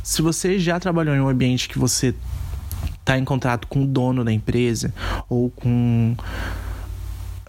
se 0.03 0.23
você 0.23 0.59
já 0.59 0.79
trabalhou 0.81 1.15
em 1.15 1.21
um 1.21 1.29
ambiente 1.29 1.69
que 1.69 1.79
você 1.79 2.15
está 3.01 3.19
em 3.19 3.25
contato 3.25 3.67
com 3.67 3.83
o 3.83 3.87
dono 3.87 4.25
da 4.25 4.33
empresa 4.33 4.93
ou 5.29 5.51
com 5.51 6.17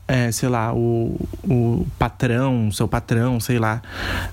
é, 0.07 0.31
sei 0.31 0.49
lá, 0.49 0.73
o, 0.73 1.19
o 1.43 1.85
patrão, 1.97 2.71
seu 2.71 2.87
patrão, 2.87 3.39
sei 3.39 3.57
lá. 3.57 3.81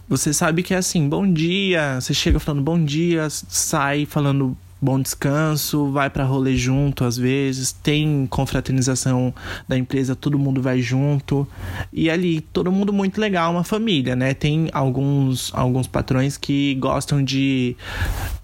Você 0.09 0.33
sabe 0.33 0.63
que 0.63 0.75
é 0.75 0.77
assim, 0.77 1.09
bom 1.09 1.31
dia, 1.31 2.01
você 2.01 2.13
chega 2.13 2.39
falando 2.39 2.63
bom 2.63 2.83
dia, 2.83 3.29
sai 3.31 4.05
falando 4.05 4.57
bom 4.83 5.01
descanso, 5.01 5.93
vai 5.93 6.11
para 6.11 6.25
rolê 6.25 6.57
junto 6.57 7.05
às 7.05 7.17
vezes, 7.17 7.71
tem 7.71 8.27
confraternização 8.27 9.33
da 9.69 9.79
empresa, 9.79 10.17
todo 10.17 10.37
mundo 10.37 10.61
vai 10.61 10.83
junto. 10.83 11.47
E 11.93 12.11
ali, 12.11 12.41
todo 12.41 12.73
mundo 12.73 12.93
muito 12.93 13.21
legal, 13.21 13.53
uma 13.53 13.63
família, 13.63 14.17
né? 14.17 14.35
Tem 14.35 14.69
alguns, 14.73 15.53
alguns 15.55 15.87
patrões 15.87 16.37
que 16.37 16.75
gostam 16.75 17.23
de 17.23 17.77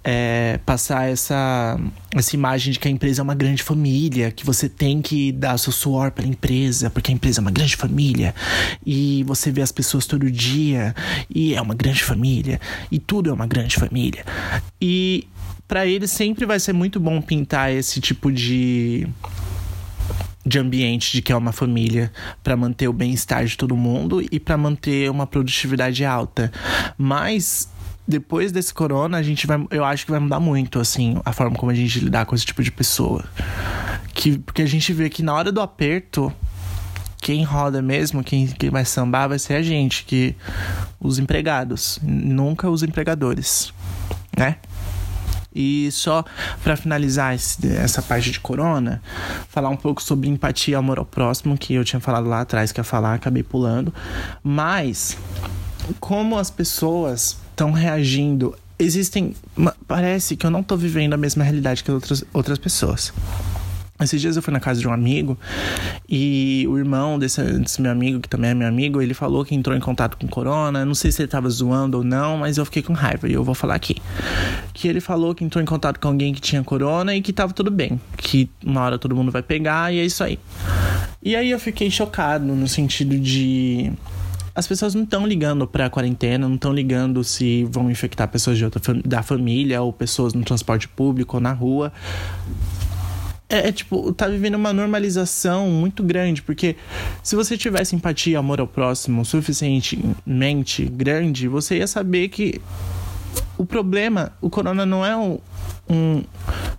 é, 0.04 0.60
passar 0.64 1.10
essa, 1.10 1.78
essa 2.14 2.36
imagem 2.36 2.72
de 2.72 2.78
que 2.78 2.86
a 2.86 2.90
empresa 2.90 3.20
é 3.20 3.24
uma 3.24 3.34
grande 3.34 3.62
família, 3.62 4.30
que 4.30 4.46
você 4.46 4.68
tem 4.68 5.02
que 5.02 5.32
dar 5.32 5.58
seu 5.58 5.72
suor 5.72 6.12
para 6.12 6.24
a 6.24 6.28
empresa, 6.28 6.88
porque 6.88 7.10
a 7.10 7.14
empresa 7.14 7.40
é 7.40 7.42
uma 7.42 7.50
grande 7.50 7.74
família. 7.74 8.32
E 8.86 9.24
você 9.24 9.50
vê 9.50 9.60
as 9.60 9.72
pessoas 9.72 10.06
todo 10.06 10.30
dia, 10.30 10.94
e 11.28 11.54
é 11.54 11.60
uma 11.60 11.74
grande 11.74 12.04
família, 12.04 12.60
e 12.92 12.98
tudo 13.00 13.28
é 13.28 13.32
uma 13.32 13.46
grande 13.46 13.76
família. 13.76 14.24
E 14.80 15.26
para 15.68 15.86
ele 15.86 16.08
sempre 16.08 16.46
vai 16.46 16.58
ser 16.58 16.72
muito 16.72 16.98
bom 16.98 17.20
pintar 17.20 17.70
esse 17.70 18.00
tipo 18.00 18.32
de 18.32 19.06
de 20.46 20.58
ambiente 20.58 21.12
de 21.12 21.20
que 21.20 21.30
é 21.30 21.36
uma 21.36 21.52
família 21.52 22.10
para 22.42 22.56
manter 22.56 22.88
o 22.88 22.92
bem-estar 22.92 23.44
de 23.44 23.54
todo 23.54 23.76
mundo 23.76 24.26
e 24.32 24.40
para 24.40 24.56
manter 24.56 25.10
uma 25.10 25.26
produtividade 25.26 26.06
alta. 26.06 26.50
Mas 26.96 27.68
depois 28.06 28.50
desse 28.50 28.72
corona, 28.72 29.18
a 29.18 29.22
gente 29.22 29.46
vai, 29.46 29.62
eu 29.70 29.84
acho 29.84 30.06
que 30.06 30.10
vai 30.10 30.18
mudar 30.18 30.40
muito 30.40 30.80
assim 30.80 31.20
a 31.22 31.34
forma 31.34 31.54
como 31.54 31.70
a 31.70 31.74
gente 31.74 32.00
lidar 32.00 32.24
com 32.24 32.34
esse 32.34 32.46
tipo 32.46 32.62
de 32.62 32.72
pessoa. 32.72 33.22
Que 34.14 34.38
porque 34.38 34.62
a 34.62 34.66
gente 34.66 34.90
vê 34.94 35.10
que 35.10 35.22
na 35.22 35.34
hora 35.34 35.52
do 35.52 35.60
aperto 35.60 36.32
quem 37.20 37.44
roda 37.44 37.82
mesmo, 37.82 38.24
quem, 38.24 38.46
quem 38.46 38.70
vai 38.70 38.86
sambar 38.86 39.28
vai 39.28 39.38
ser 39.38 39.54
a 39.54 39.62
gente, 39.62 40.04
que 40.04 40.34
os 40.98 41.18
empregados, 41.18 41.98
nunca 42.02 42.70
os 42.70 42.82
empregadores, 42.82 43.70
né? 44.34 44.56
E 45.54 45.90
só 45.90 46.24
para 46.62 46.76
finalizar 46.76 47.34
esse, 47.34 47.66
essa 47.68 48.02
parte 48.02 48.30
de 48.30 48.40
corona, 48.40 49.02
falar 49.48 49.70
um 49.70 49.76
pouco 49.76 50.02
sobre 50.02 50.28
empatia 50.28 50.72
e 50.72 50.74
amor 50.74 50.98
ao 50.98 51.04
próximo, 51.04 51.56
que 51.56 51.74
eu 51.74 51.84
tinha 51.84 52.00
falado 52.00 52.28
lá 52.28 52.40
atrás 52.40 52.70
que 52.70 52.80
ia 52.80 52.84
falar, 52.84 53.14
acabei 53.14 53.42
pulando. 53.42 53.92
Mas 54.42 55.16
como 55.98 56.38
as 56.38 56.50
pessoas 56.50 57.38
estão 57.50 57.72
reagindo, 57.72 58.54
existem. 58.78 59.34
Parece 59.86 60.36
que 60.36 60.46
eu 60.46 60.50
não 60.50 60.62
tô 60.62 60.76
vivendo 60.76 61.14
a 61.14 61.16
mesma 61.16 61.42
realidade 61.42 61.82
que 61.82 61.90
outras, 61.90 62.24
outras 62.32 62.58
pessoas. 62.58 63.12
Esses 64.00 64.20
dias 64.20 64.36
eu 64.36 64.42
fui 64.42 64.52
na 64.52 64.60
casa 64.60 64.80
de 64.80 64.86
um 64.86 64.92
amigo 64.92 65.36
e 66.08 66.64
o 66.68 66.78
irmão 66.78 67.18
desse, 67.18 67.42
desse, 67.42 67.82
meu 67.82 67.90
amigo, 67.90 68.20
que 68.20 68.28
também 68.28 68.50
é 68.50 68.54
meu 68.54 68.68
amigo, 68.68 69.02
ele 69.02 69.12
falou 69.12 69.44
que 69.44 69.54
entrou 69.54 69.76
em 69.76 69.80
contato 69.80 70.16
com 70.16 70.28
corona. 70.28 70.84
Não 70.84 70.94
sei 70.94 71.10
se 71.10 71.22
ele 71.22 71.28
tava 71.28 71.50
zoando 71.50 71.98
ou 71.98 72.04
não, 72.04 72.38
mas 72.38 72.58
eu 72.58 72.64
fiquei 72.64 72.82
com 72.82 72.92
raiva 72.92 73.28
e 73.28 73.32
eu 73.32 73.42
vou 73.42 73.54
falar 73.54 73.74
aqui. 73.74 73.96
Que 74.72 74.86
ele 74.86 75.00
falou 75.00 75.34
que 75.34 75.42
entrou 75.44 75.60
em 75.60 75.66
contato 75.66 75.98
com 75.98 76.08
alguém 76.08 76.32
que 76.32 76.40
tinha 76.40 76.62
corona 76.62 77.14
e 77.14 77.20
que 77.20 77.32
tava 77.32 77.52
tudo 77.52 77.70
bem. 77.70 78.00
Que 78.16 78.48
uma 78.64 78.82
hora 78.82 78.98
todo 78.98 79.16
mundo 79.16 79.32
vai 79.32 79.42
pegar 79.42 79.92
e 79.92 79.98
é 79.98 80.04
isso 80.04 80.22
aí. 80.22 80.38
E 81.20 81.34
aí 81.34 81.50
eu 81.50 81.58
fiquei 81.58 81.90
chocado 81.90 82.44
no 82.44 82.68
sentido 82.68 83.18
de 83.18 83.92
as 84.54 84.66
pessoas 84.66 84.94
não 84.94 85.04
estão 85.04 85.26
ligando 85.26 85.68
para 85.68 85.86
a 85.86 85.90
quarentena, 85.90 86.48
não 86.48 86.56
estão 86.56 86.72
ligando 86.72 87.22
se 87.22 87.64
vão 87.70 87.90
infectar 87.90 88.26
pessoas 88.26 88.58
de 88.58 88.64
outra 88.64 88.80
da 89.04 89.22
família 89.22 89.80
ou 89.82 89.92
pessoas 89.92 90.34
no 90.34 90.42
transporte 90.42 90.88
público 90.88 91.36
ou 91.36 91.40
na 91.40 91.52
rua 91.52 91.92
é, 93.48 93.68
é, 93.68 93.72
tipo, 93.72 94.12
tá 94.12 94.28
vivendo 94.28 94.56
uma 94.56 94.72
normalização 94.72 95.70
muito 95.70 96.02
grande, 96.02 96.42
porque 96.42 96.76
se 97.22 97.34
você 97.34 97.56
tivesse 97.56 97.96
empatia, 97.96 98.38
amor 98.38 98.60
ao 98.60 98.66
próximo 98.66 99.24
suficientemente 99.24 100.84
grande, 100.84 101.48
você 101.48 101.78
ia 101.78 101.86
saber 101.86 102.28
que 102.28 102.60
o 103.56 103.64
problema, 103.64 104.32
o 104.40 104.50
corona 104.50 104.84
não 104.84 105.04
é 105.04 105.16
um, 105.16 105.38
um, 105.88 106.22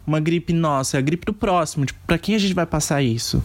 uma 0.06 0.20
gripe 0.20 0.54
nossa, 0.54 0.98
é 0.98 1.00
a 1.00 1.02
gripe 1.02 1.26
do 1.26 1.34
próximo. 1.34 1.86
Tipo, 1.86 2.00
pra 2.06 2.18
quem 2.18 2.36
a 2.36 2.40
gente 2.40 2.54
vai 2.54 2.66
passar 2.66 3.02
isso? 3.02 3.44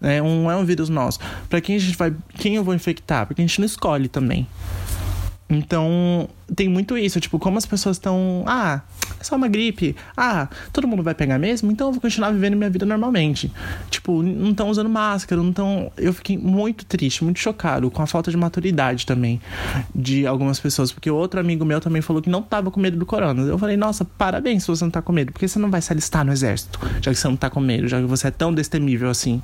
É 0.00 0.22
um, 0.22 0.50
é 0.50 0.56
um 0.56 0.64
vírus 0.64 0.88
nosso. 0.88 1.18
Pra 1.48 1.60
quem 1.60 1.76
a 1.76 1.78
gente 1.78 1.96
vai. 1.96 2.14
Quem 2.36 2.56
eu 2.56 2.64
vou 2.64 2.74
infectar? 2.74 3.26
Porque 3.26 3.42
a 3.42 3.46
gente 3.46 3.58
não 3.58 3.66
escolhe 3.66 4.08
também. 4.08 4.46
Então, 5.50 6.28
tem 6.54 6.68
muito 6.68 6.96
isso, 6.96 7.20
tipo, 7.20 7.38
como 7.38 7.58
as 7.58 7.66
pessoas 7.66 7.96
estão. 7.96 8.44
Ah, 8.46 8.80
é 9.18 9.24
só 9.24 9.36
uma 9.36 9.48
gripe. 9.48 9.96
Ah, 10.16 10.48
todo 10.72 10.86
mundo 10.86 11.02
vai 11.02 11.14
pegar 11.14 11.38
mesmo, 11.38 11.70
então 11.72 11.88
eu 11.88 11.92
vou 11.92 12.00
continuar 12.00 12.30
vivendo 12.30 12.56
minha 12.56 12.70
vida 12.70 12.86
normalmente. 12.86 13.52
Tipo, 13.90 14.22
não 14.22 14.50
estão 14.50 14.68
usando 14.68 14.88
máscara, 14.88 15.42
não 15.42 15.50
estão. 15.50 15.90
Eu 15.96 16.12
fiquei 16.12 16.38
muito 16.38 16.84
triste, 16.84 17.24
muito 17.24 17.40
chocado 17.40 17.90
com 17.90 18.02
a 18.02 18.06
falta 18.06 18.30
de 18.30 18.36
maturidade 18.36 19.04
também 19.04 19.40
de 19.94 20.26
algumas 20.26 20.60
pessoas. 20.60 20.92
Porque 20.92 21.10
outro 21.10 21.40
amigo 21.40 21.64
meu 21.64 21.80
também 21.80 22.00
falou 22.00 22.22
que 22.22 22.30
não 22.30 22.42
tava 22.42 22.70
com 22.70 22.80
medo 22.80 22.96
do 22.96 23.06
corona. 23.06 23.42
Eu 23.42 23.58
falei, 23.58 23.76
nossa, 23.76 24.04
parabéns 24.04 24.62
se 24.62 24.68
você 24.68 24.84
não 24.84 24.90
tá 24.90 25.02
com 25.02 25.12
medo, 25.12 25.32
porque 25.32 25.48
você 25.48 25.58
não 25.58 25.70
vai 25.70 25.82
se 25.82 25.92
alistar 25.92 26.24
no 26.24 26.32
exército, 26.32 26.78
já 27.00 27.10
que 27.10 27.18
você 27.18 27.28
não 27.28 27.36
tá 27.36 27.50
com 27.50 27.60
medo, 27.60 27.88
já 27.88 28.00
que 28.00 28.06
você 28.06 28.28
é 28.28 28.30
tão 28.30 28.52
destemível 28.54 29.10
assim. 29.10 29.42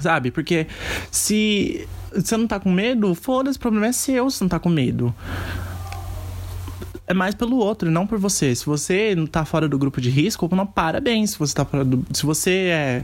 Sabe? 0.00 0.30
Porque 0.30 0.66
se 1.10 1.86
você 2.14 2.36
não 2.36 2.46
tá 2.46 2.58
com 2.58 2.70
medo, 2.70 3.14
foda-se, 3.14 3.58
o 3.58 3.60
problema 3.60 3.86
é 3.86 3.92
seu 3.92 4.30
se 4.30 4.40
não 4.40 4.48
tá 4.48 4.58
com 4.58 4.68
medo. 4.68 5.14
É 7.06 7.14
mais 7.14 7.34
pelo 7.34 7.56
outro, 7.56 7.90
não 7.90 8.06
por 8.06 8.18
você. 8.18 8.54
Se 8.54 8.66
você 8.66 9.14
não 9.14 9.26
tá 9.26 9.42
fora 9.42 9.66
do 9.66 9.78
grupo 9.78 9.98
de 9.98 10.10
risco, 10.10 10.46
não, 10.54 10.66
parabéns. 10.66 11.30
Se 11.30 11.38
você 11.38 11.54
tá 11.54 11.64
fora 11.64 11.82
do. 11.82 12.04
Se 12.12 12.26
você 12.26 12.50
é. 12.50 13.02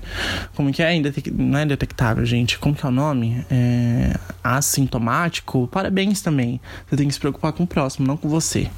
Como 0.55 0.71
que 0.71 0.83
é? 0.83 0.95
Indetec... 0.95 1.31
Não 1.31 1.59
é 1.59 1.65
detectável, 1.65 2.23
gente. 2.27 2.59
Como 2.59 2.75
que 2.75 2.85
é 2.85 2.89
o 2.91 2.93
nome? 2.93 3.43
É... 3.51 4.15
Assintomático, 4.43 5.67
parabéns 5.69 6.21
também. 6.21 6.61
Você 6.87 6.97
tem 6.97 7.09
que 7.09 7.15
se 7.15 7.21
preocupar 7.21 7.55
com 7.55 7.65
o 7.65 7.67
próximo, 7.67 8.07
não 8.07 8.19
com 8.19 8.29
você. 8.29 8.69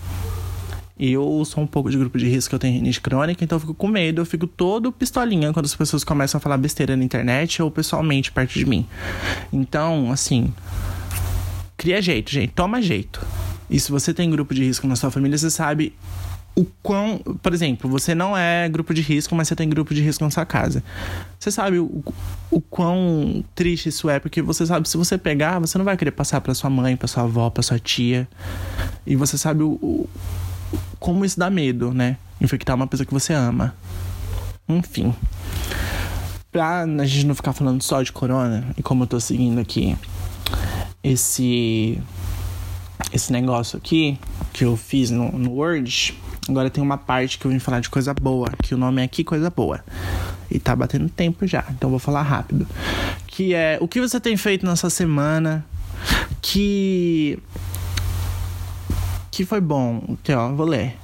Eu 0.99 1.45
sou 1.45 1.63
um 1.63 1.67
pouco 1.67 1.91
de 1.91 1.99
grupo 1.99 2.17
de 2.17 2.27
risco, 2.27 2.55
eu 2.55 2.59
tenho 2.59 2.75
rinite 2.75 3.01
crônica, 3.03 3.45
então 3.45 3.57
eu 3.57 3.61
fico 3.61 3.75
com 3.75 3.87
medo, 3.87 4.23
eu 4.23 4.27
fico 4.27 4.47
todo 4.47 4.91
pistolinha 4.91 5.53
quando 5.53 5.67
as 5.67 5.75
pessoas 5.75 6.03
começam 6.03 6.39
a 6.39 6.41
falar 6.41 6.57
besteira 6.57 6.97
na 6.97 7.05
internet 7.05 7.63
ou 7.63 7.71
pessoalmente 7.71 8.33
perto 8.33 8.55
de 8.55 8.65
mim. 8.65 8.87
Então, 9.53 10.11
assim, 10.11 10.53
cria 11.77 12.01
jeito, 12.01 12.31
gente, 12.31 12.53
toma 12.55 12.81
jeito. 12.81 13.21
E 13.69 13.79
se 13.79 13.91
você 13.91 14.15
tem 14.15 14.31
grupo 14.31 14.55
de 14.55 14.65
risco 14.65 14.87
na 14.87 14.97
sua 14.97 15.11
família, 15.11 15.37
você 15.37 15.51
sabe 15.51 15.93
o 16.55 16.65
quão. 16.83 17.19
Por 17.43 17.53
exemplo, 17.53 17.91
você 17.91 18.15
não 18.15 18.35
é 18.35 18.67
grupo 18.67 18.95
de 18.95 19.03
risco, 19.03 19.35
mas 19.35 19.49
você 19.49 19.55
tem 19.55 19.69
grupo 19.69 19.93
de 19.93 20.01
risco 20.01 20.25
na 20.25 20.31
sua 20.31 20.47
casa. 20.47 20.83
Você 21.39 21.51
sabe 21.51 21.79
o, 21.79 22.03
o 22.51 22.61
quão 22.61 23.45
triste 23.55 23.91
isso 23.91 24.09
é, 24.09 24.19
porque 24.19 24.41
você 24.41 24.65
sabe, 24.65 24.89
se 24.89 24.97
você 24.97 25.19
pegar, 25.19 25.59
você 25.59 25.77
não 25.77 25.85
vai 25.85 25.97
querer 25.97 26.13
passar 26.13 26.41
para 26.41 26.55
sua 26.55 26.71
mãe, 26.71 26.97
para 26.97 27.07
sua 27.07 27.25
avó, 27.25 27.51
para 27.51 27.63
sua 27.63 27.79
tia. 27.79 28.27
E 29.07 29.15
você 29.15 29.37
sabe 29.37 29.63
o, 29.63 29.73
o 29.73 30.09
como 30.99 31.25
isso 31.25 31.39
dá 31.39 31.49
medo, 31.51 31.93
né? 31.93 32.17
Infectar 32.41 32.77
uma 32.77 32.87
pessoa 32.87 33.07
que 33.07 33.13
você 33.13 33.33
ama. 33.33 33.75
Enfim. 34.69 35.15
pra 36.51 36.83
a 36.83 37.05
gente 37.05 37.27
não 37.27 37.35
ficar 37.35 37.53
falando 37.53 37.83
só 37.83 38.03
de 38.03 38.11
corona, 38.11 38.65
e 38.77 38.83
como 38.83 39.05
eu 39.05 39.07
tô 39.07 39.21
seguindo 39.21 39.61
aqui 39.61 39.97
esse 41.03 42.01
esse 43.13 43.33
negócio 43.33 43.77
aqui 43.77 44.19
que 44.53 44.65
eu 44.65 44.77
fiz 44.77 45.11
no, 45.11 45.31
no 45.33 45.53
Word, 45.53 46.15
agora 46.49 46.71
tem 46.71 46.83
uma 46.83 46.99
parte 46.99 47.39
que 47.39 47.47
eu 47.47 47.51
vim 47.51 47.59
falar 47.59 47.81
de 47.81 47.91
coisa 47.91 48.13
boa, 48.15 48.49
que 48.63 48.75
o 48.75 48.79
nome 48.79 49.03
é 49.03 49.05
aqui 49.05 49.23
coisa 49.23 49.51
boa. 49.51 49.85
E 50.51 50.59
tá 50.59 50.75
batendo 50.75 51.09
tempo 51.09 51.47
já, 51.47 51.65
então 51.71 51.91
vou 51.91 51.99
falar 51.99 52.23
rápido. 52.23 52.67
Que 53.27 53.55
é 53.55 53.79
o 53.81 53.87
que 53.87 54.01
você 54.01 54.19
tem 54.19 54.37
feito 54.37 54.65
nessa 54.67 54.89
semana 54.89 55.65
que 56.41 57.39
que 59.37 59.45
foi 59.45 59.61
bom. 59.61 60.03
Aqui, 60.15 60.33
ó, 60.33 60.51
vou 60.55 60.65
ler. 60.65 60.95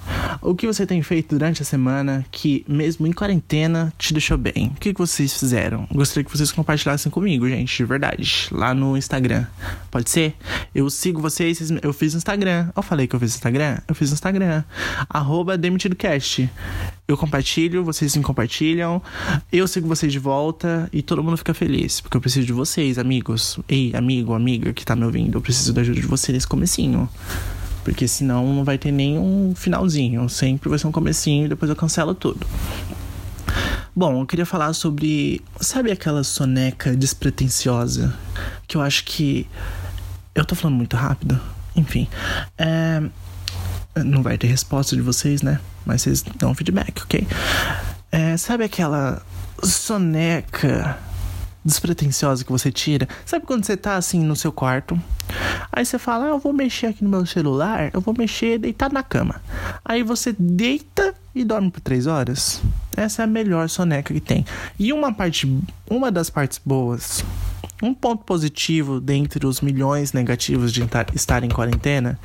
O 0.41 0.55
que 0.55 0.67
você 0.67 0.87
tem 0.87 1.03
feito 1.03 1.37
durante 1.37 1.61
a 1.61 1.67
semana 1.67 2.25
que, 2.31 2.65
mesmo 2.67 3.07
em 3.07 3.13
quarentena, 3.13 3.93
te 3.99 4.15
deixou 4.15 4.39
bem? 4.39 4.73
O 4.75 4.81
que, 4.81 4.95
vocês 4.95 5.39
fizeram? 5.39 5.87
Gostaria 5.93 6.25
que 6.25 6.35
vocês 6.35 6.51
compartilhassem 6.51 7.13
comigo, 7.13 7.47
gente, 7.47 7.77
de 7.77 7.85
verdade. 7.85 8.49
Lá 8.51 8.73
no 8.73 8.97
Instagram. 8.97 9.45
Pode 9.91 10.09
ser? 10.09 10.35
Eu 10.75 10.89
sigo 10.89 11.21
vocês, 11.21 11.71
eu 11.83 11.93
fiz 11.93 12.15
Instagram. 12.15 12.71
Eu 12.75 12.83
falei 12.83 13.07
que 13.07 13.15
eu 13.15 13.21
fiz 13.21 13.35
Instagram? 13.35 13.77
Eu 13.87 13.95
fiz 13.95 14.11
Instagram. 14.11 14.65
Arroba 15.11 15.59
DemitidoCast. 15.59 16.49
Eu 17.07 17.19
compartilho, 17.19 17.85
vocês 17.85 18.17
me 18.17 18.23
compartilham. 18.23 19.03
Eu 19.53 19.69
sigo 19.69 19.87
vocês 19.87 20.11
de 20.11 20.19
volta 20.19 20.89
e 20.91 21.03
todo 21.03 21.23
mundo 21.23 21.37
fica 21.37 21.53
feliz. 21.53 22.01
Porque 22.01 22.17
eu 22.17 22.21
preciso 22.23 22.47
de 22.47 22.55
vocês, 22.55 22.97
amigos. 22.97 23.59
Ei, 23.69 23.95
amigo, 23.95 24.33
amiga 24.33 24.73
que 24.73 24.87
tá 24.87 24.97
me 24.97 25.05
ouvindo. 25.05 25.37
Eu 25.37 25.43
preciso 25.43 25.75
da 25.75 25.83
ajuda 25.83 26.01
de 26.01 26.07
vocês 26.07 26.33
nesse 26.33 26.49
comecinho. 26.49 27.07
Porque 27.85 28.07
senão 28.07 28.53
não 28.55 28.65
vai 28.65 28.79
ter 28.79 28.93
nenhum 28.93 29.55
finalzinho. 29.55 30.29
Sempre 30.29 30.69
vai 30.69 30.79
ser 30.79 30.87
um 30.87 30.93
comecinho 30.93 31.47
e 31.47 31.49
depois 31.49 31.69
eu 31.69 31.77
cancelo 31.77 32.15
tudo. 32.15 32.47
Bom, 33.95 34.21
eu 34.21 34.27
queria 34.27 34.47
falar 34.47 34.73
sobre. 34.73 35.43
Sabe 35.61 35.91
aquela 35.91 36.25
soneca 36.25 36.97
despretensiosa? 36.97 38.15
Que 38.67 38.77
eu 38.77 38.81
acho 38.81 39.05
que. 39.05 39.47
Eu 40.35 40.45
tô 40.45 40.55
falando 40.55 40.77
muito 40.77 40.97
rápido? 40.97 41.39
Enfim. 41.77 42.09
É... 42.57 43.03
Não 44.03 44.23
vai 44.23 44.39
ter 44.39 44.47
resposta 44.47 44.97
de 44.97 45.03
vocês, 45.03 45.43
né? 45.43 45.61
Mas 45.85 46.03
vocês 46.03 46.25
dão 46.39 46.55
feedback, 46.55 47.03
ok? 47.03 47.27
É... 48.11 48.37
Sabe 48.39 48.65
aquela 48.65 49.21
soneca 49.63 50.99
despretensiosa 51.65 52.45
que 52.45 52.53
você 52.53 52.71
tira. 52.71 53.09
Sabe 53.25 53.47
quando 53.47 53.65
você 53.65 53.77
tá 53.77 53.97
assim 53.97 54.21
no 54.21 54.37
seu 54.37 54.53
quarto? 54.53 55.01
Aí 55.73 55.85
você 55.85 55.99
fala, 55.99 56.27
ah, 56.27 56.29
eu 56.29 56.39
vou 56.39 56.53
mexer 56.53 56.89
aqui 56.89 57.05
no 57.05 57.11
meu 57.11 57.25
celular, 57.25 57.91
eu 57.93 58.01
vou 58.01 58.15
mexer 58.17 58.59
deitado 58.59 58.95
na 58.95 59.03
cama. 59.03 59.41
Aí 59.85 60.03
você 60.03 60.35
deita 60.39 61.15
e 61.35 61.45
dorme 61.45 61.71
por 61.71 61.81
três 61.81 62.07
horas. 62.07 62.61
Essa 62.97 63.23
é 63.23 63.25
a 63.25 63.29
melhor 63.29 63.69
soneca 63.69 64.13
que 64.13 64.21
tem. 64.21 64.45
E 64.79 64.93
uma 64.93 65.13
parte, 65.13 65.47
uma 65.89 66.11
das 66.11 66.29
partes 66.29 66.61
boas 66.65 67.25
um 67.83 67.93
ponto 67.93 68.25
positivo 68.25 69.01
dentre 69.01 69.45
os 69.47 69.61
milhões 69.61 70.13
negativos 70.13 70.73
de 70.73 70.83
estar 71.15 71.43
em 71.43 71.49
quarentena 71.49 72.19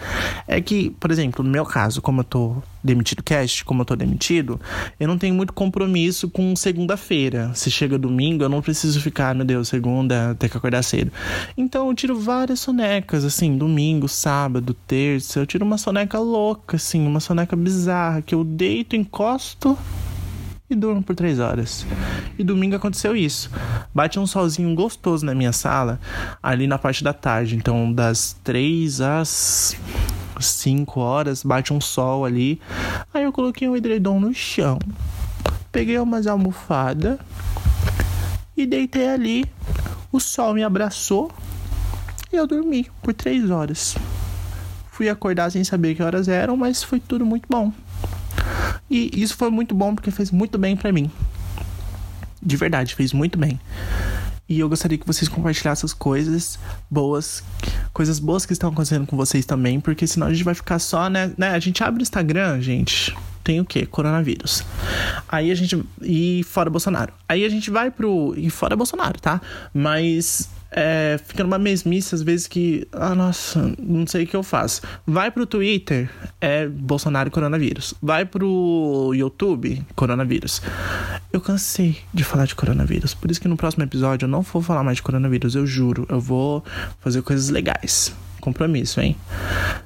é 0.47 0.61
que, 0.61 0.91
por 0.99 1.11
exemplo, 1.11 1.43
no 1.43 1.49
meu 1.49 1.65
caso, 1.65 2.01
como 2.01 2.21
eu 2.21 2.23
tô 2.23 2.55
demitido 2.83 3.23
cast, 3.23 3.65
como 3.65 3.81
eu 3.81 3.85
tô 3.85 3.95
demitido, 3.95 4.59
eu 4.99 5.07
não 5.07 5.17
tenho 5.17 5.33
muito 5.33 5.51
compromisso 5.51 6.29
com 6.29 6.55
segunda-feira. 6.55 7.51
Se 7.55 7.71
chega 7.71 7.97
domingo, 7.97 8.43
eu 8.43 8.49
não 8.49 8.61
preciso 8.61 9.01
ficar, 9.01 9.33
meu 9.33 9.45
Deus, 9.45 9.67
segunda, 9.67 10.35
ter 10.35 10.47
que 10.47 10.57
acordar 10.57 10.83
cedo. 10.83 11.11
Então 11.57 11.89
eu 11.89 11.95
tiro 11.95 12.19
várias 12.19 12.59
sonecas, 12.59 13.25
assim, 13.25 13.57
domingo, 13.57 14.07
sábado, 14.07 14.73
terça, 14.85 15.39
eu 15.39 15.45
tiro 15.45 15.65
uma 15.65 15.77
soneca 15.77 16.19
louca, 16.19 16.77
assim, 16.77 17.05
uma 17.05 17.19
soneca 17.19 17.55
bizarra, 17.55 18.21
que 18.21 18.35
eu 18.35 18.43
deito, 18.43 18.95
encosto 18.95 19.77
e 20.69 20.75
durmo 20.75 21.01
por 21.01 21.15
três 21.15 21.39
horas. 21.39 21.85
E 22.37 22.43
domingo 22.43 22.75
aconteceu 22.75 23.15
isso. 23.15 23.49
Bate 23.93 24.19
um 24.19 24.27
solzinho 24.27 24.73
gostoso 24.75 25.25
na 25.25 25.33
minha 25.33 25.53
sala, 25.53 25.99
ali 26.41 26.67
na 26.67 26.77
parte 26.77 27.03
da 27.03 27.13
tarde. 27.13 27.55
Então, 27.55 27.91
das 27.91 28.35
três 28.43 28.99
às 29.01 29.75
cinco 30.39 30.99
horas, 30.99 31.43
bate 31.43 31.73
um 31.73 31.81
sol 31.81 32.25
ali. 32.25 32.61
Aí 33.13 33.23
eu 33.23 33.31
coloquei 33.31 33.67
um 33.67 33.75
edredom 33.75 34.19
no 34.19 34.33
chão, 34.33 34.77
peguei 35.71 35.97
umas 35.97 36.27
almofadas 36.27 37.17
e 38.55 38.65
deitei 38.65 39.07
ali. 39.07 39.45
O 40.11 40.19
sol 40.19 40.53
me 40.53 40.63
abraçou 40.63 41.31
e 42.31 42.35
eu 42.35 42.45
dormi 42.45 42.87
por 43.01 43.13
três 43.13 43.49
horas. 43.49 43.95
Fui 44.91 45.09
acordar 45.09 45.51
sem 45.51 45.63
saber 45.63 45.95
que 45.95 46.01
horas 46.01 46.27
eram, 46.27 46.57
mas 46.57 46.81
foi 46.81 46.99
tudo 46.99 47.25
muito 47.25 47.45
bom. 47.47 47.71
E 48.89 49.11
isso 49.13 49.35
foi 49.35 49.49
muito 49.49 49.75
bom 49.75 49.93
porque 49.93 50.11
fez 50.11 50.31
muito 50.31 50.57
bem 50.57 50.75
para 50.75 50.91
mim. 50.91 51.11
De 52.41 52.55
verdade, 52.55 52.95
fez 52.95 53.13
muito 53.13 53.37
bem. 53.37 53.59
E 54.49 54.59
eu 54.59 54.69
gostaria 54.69 54.97
que 54.97 55.05
vocês 55.05 55.27
compartilhassem 55.27 55.85
as 55.85 55.93
coisas 55.93 56.57
boas, 56.89 57.43
coisas 57.91 58.17
boas 58.17 58.45
que 58.45 58.53
estão 58.53 58.69
acontecendo 58.69 59.05
com 59.05 59.17
vocês 59.17 59.45
também, 59.45 59.79
porque 59.79 60.07
senão 60.07 60.27
a 60.27 60.33
gente 60.33 60.43
vai 60.43 60.53
ficar 60.53 60.79
só, 60.79 61.09
né? 61.09 61.33
né? 61.37 61.49
A 61.49 61.59
gente 61.59 61.83
abre 61.83 62.01
o 62.01 62.03
Instagram, 62.03 62.61
gente. 62.61 63.13
Tem 63.47 63.61
o 63.61 63.65
quê? 63.65 63.85
Coronavírus. 63.85 64.61
Aí 65.25 65.51
a 65.51 65.55
gente. 65.55 65.81
E 66.01 66.43
fora 66.43 66.69
Bolsonaro. 66.69 67.13
Aí 67.29 67.45
a 67.45 67.49
gente 67.49 67.71
vai 67.71 67.89
pro. 67.89 68.33
E 68.35 68.49
fora 68.49 68.75
Bolsonaro, 68.75 69.21
tá? 69.21 69.39
Mas 69.73 70.49
é, 70.69 71.17
fica 71.23 71.45
numa 71.45 71.57
mesmice 71.57 72.13
às 72.13 72.21
vezes 72.21 72.45
que, 72.45 72.85
ah, 72.91 73.15
nossa, 73.15 73.73
não 73.79 74.05
sei 74.05 74.25
o 74.25 74.27
que 74.27 74.35
eu 74.35 74.43
faço. 74.43 74.81
Vai 75.05 75.31
pro 75.31 75.45
Twitter, 75.45 76.09
é 76.41 76.67
Bolsonaro 76.67 77.31
coronavírus. 77.31 77.93
Vai 78.01 78.25
pro 78.25 79.13
YouTube, 79.15 79.81
coronavírus. 79.95 80.61
Eu 81.31 81.39
cansei 81.39 81.99
de 82.13 82.25
falar 82.25 82.47
de 82.47 82.53
coronavírus, 82.53 83.13
por 83.13 83.31
isso 83.31 83.39
que 83.39 83.47
no 83.47 83.55
próximo 83.55 83.85
episódio 83.85 84.25
eu 84.25 84.29
não 84.29 84.41
vou 84.41 84.61
falar 84.61 84.83
mais 84.83 84.97
de 84.97 85.03
coronavírus, 85.03 85.55
eu 85.55 85.65
juro. 85.65 86.05
Eu 86.09 86.19
vou 86.19 86.65
fazer 86.99 87.21
coisas 87.21 87.47
legais. 87.47 88.13
Compromisso, 88.39 89.01
hein? 89.01 89.15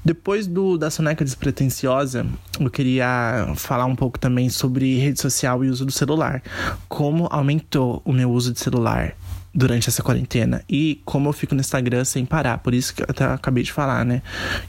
Depois 0.03 0.47
do 0.47 0.77
da 0.77 0.89
soneca 0.89 1.23
despretensiosa, 1.23 2.25
eu 2.59 2.69
queria 2.69 3.53
falar 3.55 3.85
um 3.85 3.95
pouco 3.95 4.19
também 4.19 4.49
sobre 4.49 4.97
rede 4.99 5.21
social 5.21 5.63
e 5.63 5.69
uso 5.69 5.85
do 5.85 5.91
celular. 5.91 6.41
Como 6.87 7.27
aumentou 7.31 8.01
o 8.03 8.11
meu 8.11 8.31
uso 8.31 8.51
de 8.53 8.59
celular 8.59 9.15
durante 9.53 9.89
essa 9.89 10.01
quarentena. 10.01 10.63
E 10.69 11.01
como 11.05 11.29
eu 11.29 11.33
fico 11.33 11.53
no 11.53 11.61
Instagram 11.61 12.05
sem 12.05 12.25
parar. 12.25 12.59
Por 12.59 12.73
isso 12.73 12.93
que 12.93 13.01
eu 13.01 13.07
até 13.09 13.25
acabei 13.25 13.63
de 13.63 13.71
falar, 13.71 14.05
né? 14.05 14.21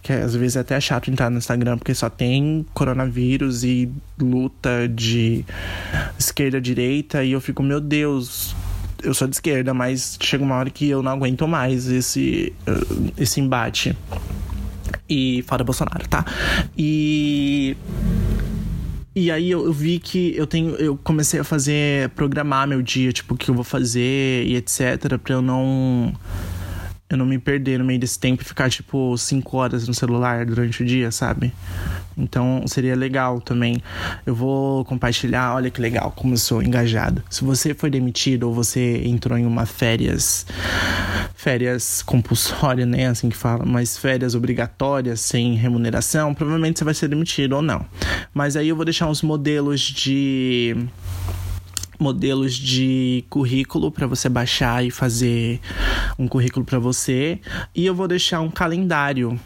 Que 0.02 0.12
às 0.12 0.34
vezes 0.34 0.56
é 0.56 0.60
até 0.60 0.80
chato 0.80 1.10
entrar 1.10 1.30
no 1.30 1.38
Instagram 1.38 1.78
porque 1.78 1.94
só 1.94 2.10
tem 2.10 2.66
coronavírus 2.74 3.64
e 3.64 3.90
luta 4.18 4.88
de 4.88 5.44
esquerda-direita. 6.18 7.24
E 7.24 7.32
eu 7.32 7.40
fico, 7.40 7.62
meu 7.62 7.80
Deus. 7.80 8.54
Eu 9.02 9.14
sou 9.14 9.26
de 9.26 9.36
esquerda, 9.36 9.74
mas 9.74 10.16
chega 10.20 10.44
uma 10.44 10.56
hora 10.56 10.70
que 10.70 10.88
eu 10.88 11.02
não 11.02 11.12
aguento 11.12 11.46
mais 11.48 11.86
esse, 11.88 12.52
esse 13.16 13.40
embate. 13.40 13.96
E 15.08 15.44
fora 15.46 15.64
Bolsonaro, 15.64 16.06
tá? 16.08 16.24
E 16.76 17.76
e 19.14 19.30
aí 19.30 19.50
eu, 19.50 19.66
eu, 19.66 19.72
vi 19.72 19.98
que 19.98 20.34
eu 20.36 20.46
tenho. 20.46 20.74
Eu 20.76 20.96
comecei 20.96 21.38
a 21.40 21.44
fazer. 21.44 22.08
programar 22.10 22.66
meu 22.66 22.80
dia, 22.80 23.12
tipo, 23.12 23.34
o 23.34 23.36
que 23.36 23.50
eu 23.50 23.54
vou 23.54 23.64
fazer 23.64 24.44
e 24.46 24.56
etc. 24.56 25.18
pra 25.22 25.34
eu 25.34 25.42
não. 25.42 26.14
Eu 27.12 27.18
não 27.18 27.26
me 27.26 27.38
perder 27.38 27.78
no 27.78 27.84
meio 27.84 28.00
desse 28.00 28.18
tempo 28.18 28.40
e 28.40 28.44
ficar, 28.44 28.70
tipo, 28.70 29.16
cinco 29.18 29.58
horas 29.58 29.86
no 29.86 29.92
celular 29.92 30.46
durante 30.46 30.82
o 30.82 30.86
dia, 30.86 31.10
sabe? 31.10 31.52
Então 32.16 32.64
seria 32.66 32.96
legal 32.96 33.38
também. 33.38 33.82
Eu 34.24 34.34
vou 34.34 34.82
compartilhar, 34.86 35.54
olha 35.54 35.70
que 35.70 35.78
legal, 35.78 36.10
como 36.16 36.32
eu 36.32 36.38
sou 36.38 36.62
engajado. 36.62 37.22
Se 37.28 37.44
você 37.44 37.74
foi 37.74 37.90
demitido 37.90 38.44
ou 38.44 38.54
você 38.54 39.02
entrou 39.04 39.36
em 39.36 39.44
uma 39.44 39.66
férias, 39.66 40.46
férias 41.34 42.02
compulsórias, 42.02 42.88
né? 42.88 43.08
Assim 43.08 43.28
que 43.28 43.36
fala, 43.36 43.66
mas 43.66 43.98
férias 43.98 44.34
obrigatórias 44.34 45.20
sem 45.20 45.54
remuneração, 45.54 46.32
provavelmente 46.32 46.78
você 46.78 46.84
vai 46.84 46.94
ser 46.94 47.08
demitido 47.08 47.56
ou 47.56 47.62
não. 47.62 47.84
Mas 48.32 48.56
aí 48.56 48.68
eu 48.68 48.76
vou 48.76 48.86
deixar 48.86 49.06
uns 49.06 49.20
modelos 49.20 49.82
de 49.82 50.74
modelos 52.02 52.54
de 52.54 53.24
currículo 53.30 53.90
para 53.90 54.06
você 54.06 54.28
baixar 54.28 54.84
e 54.84 54.90
fazer 54.90 55.60
um 56.18 56.26
currículo 56.26 56.66
para 56.66 56.78
você. 56.78 57.40
E 57.74 57.86
eu 57.86 57.94
vou 57.94 58.08
deixar 58.08 58.40
um 58.40 58.50
calendário 58.50 59.38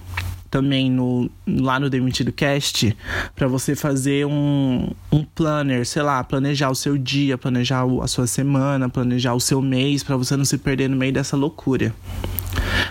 também 0.51 0.91
no, 0.91 1.31
lá 1.47 1.79
no 1.79 1.91
Demitido 1.91 2.33
Cast 2.33 2.97
para 3.35 3.47
você 3.47 3.77
fazer 3.77 4.27
um, 4.27 4.91
um 5.13 5.23
planner, 5.23 5.85
sei 5.85 6.03
lá, 6.03 6.25
planejar 6.25 6.71
o 6.71 6.75
seu 6.75 6.97
dia, 6.97 7.37
planejar 7.37 7.85
a 8.03 8.07
sua 8.07 8.27
semana, 8.27 8.89
planejar 8.89 9.35
o 9.35 9.41
seu 9.41 9.61
mês, 9.61 10.03
para 10.03 10.17
você 10.17 10.35
não 10.37 10.45
se 10.45 10.57
perder 10.57 10.89
no 10.89 10.97
meio 10.97 11.13
dessa 11.13 11.37
loucura. 11.37 11.95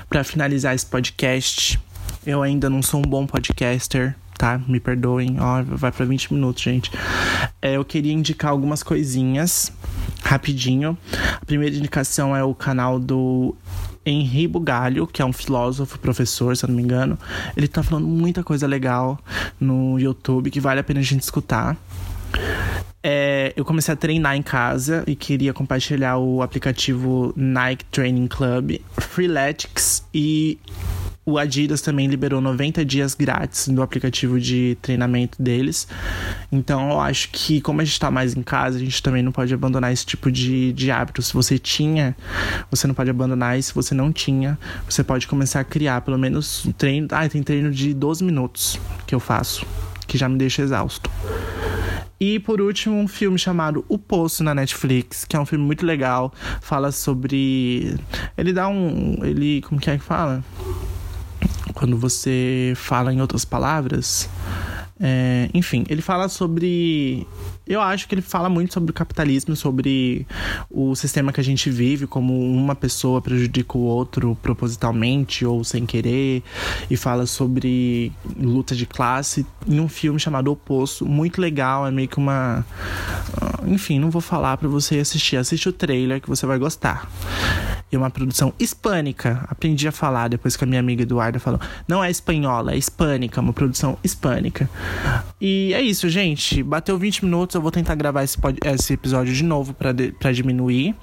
Para 0.07 0.23
finalizar 0.23 0.75
esse 0.75 0.85
podcast, 0.85 1.79
eu 2.25 2.43
ainda 2.43 2.69
não 2.69 2.83
sou 2.83 2.99
um 2.99 3.03
bom 3.09 3.25
podcaster, 3.25 4.15
tá? 4.37 4.61
Me 4.67 4.79
perdoem, 4.79 5.37
ó, 5.39 5.63
vai 5.63 5.91
para 5.91 6.05
20 6.05 6.33
minutos, 6.33 6.61
gente. 6.61 6.91
É, 7.61 7.77
eu 7.77 7.85
queria 7.85 8.13
indicar 8.13 8.51
algumas 8.51 8.83
coisinhas 8.83 9.71
rapidinho. 10.23 10.97
A 11.41 11.45
primeira 11.45 11.75
indicação 11.75 12.35
é 12.35 12.43
o 12.43 12.53
canal 12.53 12.99
do 12.99 13.55
Henri 14.05 14.47
Bugalho, 14.47 15.07
que 15.07 15.21
é 15.21 15.25
um 15.25 15.33
filósofo, 15.33 15.97
professor, 15.99 16.55
se 16.55 16.65
eu 16.65 16.69
não 16.69 16.75
me 16.75 16.83
engano. 16.83 17.17
Ele 17.55 17.67
tá 17.67 17.81
falando 17.81 18.07
muita 18.07 18.43
coisa 18.43 18.67
legal 18.67 19.19
no 19.59 19.99
YouTube 19.99 20.51
que 20.51 20.59
vale 20.59 20.79
a 20.79 20.83
pena 20.83 20.99
a 20.99 21.03
gente 21.03 21.21
escutar. 21.21 21.77
é, 23.03 23.53
eu 23.55 23.63
comecei 23.63 23.93
a 23.93 23.97
treinar 23.97 24.35
em 24.35 24.41
casa 24.41 25.03
e 25.05 25.15
queria 25.15 25.53
compartilhar 25.53 26.17
o 26.17 26.41
aplicativo 26.41 27.33
Nike 27.35 27.85
Training 27.85 28.27
Club, 28.27 28.79
Freeletics 28.97 30.03
e 30.13 30.59
o 31.25 31.39
Adidas 31.39 31.81
também 31.81 32.07
liberou 32.07 32.39
90 32.39 32.85
dias 32.85 33.15
grátis 33.15 33.67
do 33.67 33.81
aplicativo 33.81 34.39
de 34.39 34.77
treinamento 34.79 35.41
deles. 35.41 35.87
Então 36.51 36.91
eu 36.91 36.99
acho 36.99 37.29
que, 37.31 37.59
como 37.61 37.81
a 37.81 37.83
gente 37.83 37.99
tá 37.99 38.11
mais 38.11 38.35
em 38.35 38.43
casa, 38.43 38.77
a 38.77 38.79
gente 38.79 39.01
também 39.01 39.23
não 39.23 39.31
pode 39.31 39.51
abandonar 39.51 39.91
esse 39.91 40.05
tipo 40.05 40.31
de, 40.31 40.71
de 40.73 40.91
hábito. 40.91 41.23
Se 41.23 41.33
você 41.33 41.57
tinha, 41.57 42.15
você 42.69 42.85
não 42.85 42.93
pode 42.93 43.09
abandonar. 43.09 43.57
E 43.57 43.63
se 43.63 43.73
você 43.73 43.95
não 43.95 44.13
tinha, 44.13 44.57
você 44.87 45.03
pode 45.03 45.25
começar 45.27 45.61
a 45.61 45.63
criar 45.63 46.01
pelo 46.01 46.17
menos 46.17 46.63
um 46.63 46.71
treino. 46.71 47.07
Ah, 47.09 47.27
tem 47.27 47.41
treino 47.41 47.71
de 47.71 47.91
12 47.93 48.23
minutos 48.23 48.79
que 49.07 49.15
eu 49.15 49.19
faço, 49.19 49.65
que 50.05 50.19
já 50.19 50.29
me 50.29 50.37
deixa 50.37 50.61
exausto. 50.61 51.09
E 52.19 52.39
por 52.39 52.61
último, 52.61 52.95
um 52.95 53.07
filme 53.07 53.37
chamado 53.37 53.83
O 53.89 53.97
Poço 53.97 54.43
na 54.43 54.53
Netflix, 54.53 55.25
que 55.25 55.35
é 55.35 55.39
um 55.39 55.45
filme 55.45 55.65
muito 55.65 55.85
legal. 55.85 56.31
Fala 56.61 56.91
sobre. 56.91 57.97
Ele 58.37 58.53
dá 58.53 58.67
um. 58.67 59.17
Ele. 59.23 59.61
Como 59.63 59.81
que 59.81 59.89
é 59.89 59.97
que 59.97 60.03
fala? 60.03 60.43
Quando 61.75 61.97
você 61.97 62.73
fala 62.75 63.13
em 63.13 63.21
outras 63.21 63.45
palavras. 63.45 64.27
É, 64.99 65.49
enfim, 65.53 65.83
ele 65.89 66.01
fala 66.01 66.27
sobre. 66.29 67.27
Eu 67.67 67.81
acho 67.81 68.07
que 68.07 68.13
ele 68.13 68.21
fala 68.21 68.49
muito 68.49 68.73
sobre 68.73 68.91
o 68.91 68.93
capitalismo, 68.93 69.55
sobre 69.55 70.27
o 70.69 70.95
sistema 70.95 71.33
que 71.33 71.39
a 71.39 71.43
gente 71.43 71.69
vive, 71.69 72.05
como 72.05 72.39
uma 72.39 72.75
pessoa 72.75 73.21
prejudica 73.21 73.77
o 73.77 73.81
outro 73.81 74.37
propositalmente 74.41 75.45
ou 75.45 75.63
sem 75.63 75.85
querer, 75.85 76.43
e 76.89 76.95
fala 76.95 77.25
sobre 77.25 78.11
luta 78.37 78.75
de 78.75 78.85
classe 78.85 79.45
em 79.67 79.79
um 79.79 79.87
filme 79.87 80.19
chamado 80.19 80.51
O 80.51 80.55
Poço, 80.55 81.05
muito 81.05 81.41
legal, 81.41 81.87
é 81.87 81.91
meio 81.91 82.07
que 82.07 82.17
uma. 82.17 82.65
Enfim, 83.65 83.99
não 83.99 84.11
vou 84.11 84.21
falar 84.21 84.57
para 84.57 84.67
você 84.67 84.99
assistir, 84.99 85.37
assiste 85.37 85.67
o 85.67 85.73
trailer 85.73 86.21
que 86.21 86.29
você 86.29 86.45
vai 86.45 86.59
gostar 86.59 87.09
é 87.95 87.97
uma 87.97 88.09
produção 88.09 88.53
hispânica. 88.59 89.45
Aprendi 89.47 89.87
a 89.87 89.91
falar 89.91 90.27
depois 90.27 90.55
que 90.55 90.63
a 90.63 90.67
minha 90.67 90.79
amiga 90.79 91.03
Eduarda 91.03 91.39
falou. 91.39 91.59
Não 91.87 92.03
é 92.03 92.09
espanhola, 92.09 92.73
é 92.73 92.77
hispânica, 92.77 93.41
uma 93.41 93.53
produção 93.53 93.97
hispânica. 94.03 94.69
E 95.39 95.73
é 95.73 95.81
isso, 95.81 96.09
gente. 96.09 96.61
Bateu 96.61 96.97
20 96.97 97.25
minutos, 97.25 97.54
eu 97.57 97.61
vou 97.61 97.71
tentar 97.71 97.95
gravar 97.95 98.23
esse, 98.23 98.37
esse 98.65 98.93
episódio 98.93 99.33
de 99.33 99.43
novo 99.43 99.73
para 99.73 100.31
diminuir. 100.31 100.95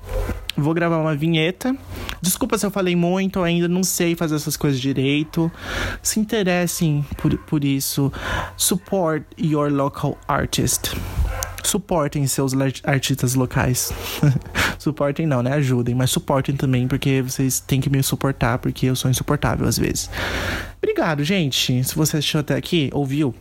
Vou 0.57 0.75
gravar 0.75 0.99
uma 0.99 1.15
vinheta. 1.15 1.75
Desculpa 2.21 2.59
se 2.59 2.67
eu 2.67 2.71
falei 2.71 2.95
muito, 2.95 3.39
eu 3.39 3.45
ainda 3.45 3.69
não 3.69 3.83
sei 3.83 4.15
fazer 4.15 4.37
essas 4.37 4.57
coisas 4.57 4.81
direito. 4.81 5.51
Se 6.03 6.21
interessem 6.21 7.05
por, 7.17 7.37
por 7.39 7.65
isso. 7.65 8.13
Support 8.57 9.25
your 9.39 9.71
local 9.73 10.19
artist 10.29 10.95
suportem 11.63 12.27
seus 12.27 12.53
artistas 12.85 13.35
locais. 13.35 13.93
suportem 14.79 15.27
não, 15.27 15.43
né? 15.43 15.53
Ajudem, 15.55 15.95
mas 15.95 16.11
suportem 16.11 16.57
também, 16.57 16.89
porque 16.89 17.23
vocês 17.23 17.61
têm 17.61 17.81
que 17.81 17.89
me 17.89 18.03
suportar, 18.03 18.59
porque 18.59 18.87
eu 18.87 18.97
sou 18.97 19.11
insuportável 19.11 19.67
às 19.67 19.79
vezes. 19.79 20.11
Obrigado, 20.83 21.25
gente. 21.25 21.83
Se 21.85 21.95
você 21.95 22.19
assistiu 22.19 22.41
até 22.41 22.57
aqui, 22.57 22.91
ouviu. 22.93 23.35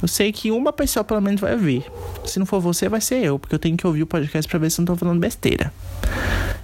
Eu 0.00 0.08
sei 0.08 0.32
que 0.32 0.50
uma 0.50 0.72
pessoa 0.72 1.02
pelo 1.02 1.20
menos 1.20 1.40
vai 1.40 1.52
ouvir. 1.52 1.84
Se 2.24 2.38
não 2.38 2.46
for 2.46 2.60
você, 2.60 2.88
vai 2.88 3.00
ser 3.00 3.24
eu, 3.24 3.38
porque 3.38 3.54
eu 3.54 3.58
tenho 3.58 3.76
que 3.76 3.86
ouvir 3.86 4.02
o 4.02 4.06
podcast 4.06 4.48
pra 4.48 4.58
ver 4.58 4.70
se 4.70 4.80
eu 4.80 4.84
não 4.84 4.94
tô 4.94 4.96
falando 4.96 5.18
besteira. 5.18 5.72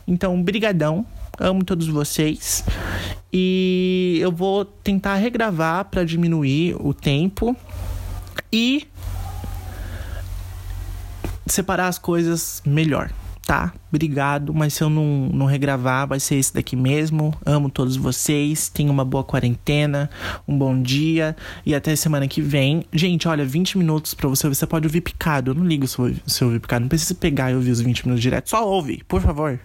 Então, 0.07 0.41
brigadão. 0.43 1.05
Amo 1.39 1.65
todos 1.65 1.89
vocês. 1.89 2.65
E 3.33 4.19
eu 4.21 4.31
vou 4.31 4.65
tentar 4.65 5.17
regravar 5.17 5.87
para 5.87 6.05
diminuir 6.05 6.77
o 6.79 6.95
tempo. 6.95 7.57
E 8.53 8.87
separar 11.47 11.89
as 11.89 11.99
coisas 11.99 12.63
melhor, 12.65 13.11
tá? 13.45 13.73
Obrigado, 13.89 14.53
mas 14.53 14.75
se 14.75 14.83
eu 14.83 14.91
não, 14.91 15.29
não 15.33 15.47
regravar, 15.47 16.07
vai 16.09 16.19
ser 16.19 16.37
esse 16.37 16.53
daqui 16.53 16.75
mesmo. 16.75 17.33
Amo 17.45 17.71
todos 17.71 17.97
vocês. 17.97 18.69
Tenham 18.69 18.93
uma 18.93 19.05
boa 19.05 19.23
quarentena, 19.23 20.11
um 20.49 20.57
bom 20.57 20.81
dia 20.81 21.37
e 21.65 21.75
até 21.75 21.95
semana 21.95 22.27
que 22.27 22.41
vem. 22.41 22.85
Gente, 22.93 23.29
olha, 23.29 23.45
20 23.45 23.79
minutos 23.79 24.15
pra 24.15 24.29
você. 24.29 24.49
Você 24.49 24.67
pode 24.67 24.87
ouvir 24.87 25.01
picado. 25.01 25.51
Eu 25.51 25.55
não 25.55 25.65
ligo 25.65 25.87
se 25.87 25.97
você 26.27 26.45
ouvir 26.45 26.61
picado. 26.61 26.83
Não 26.83 26.89
precisa 26.89 27.15
pegar 27.15 27.53
e 27.53 27.55
ouvir 27.55 27.71
os 27.71 27.81
20 27.81 28.05
minutos 28.05 28.23
direto. 28.23 28.51
Só 28.51 28.67
ouve, 28.67 29.03
por 29.07 29.21
favor. 29.21 29.61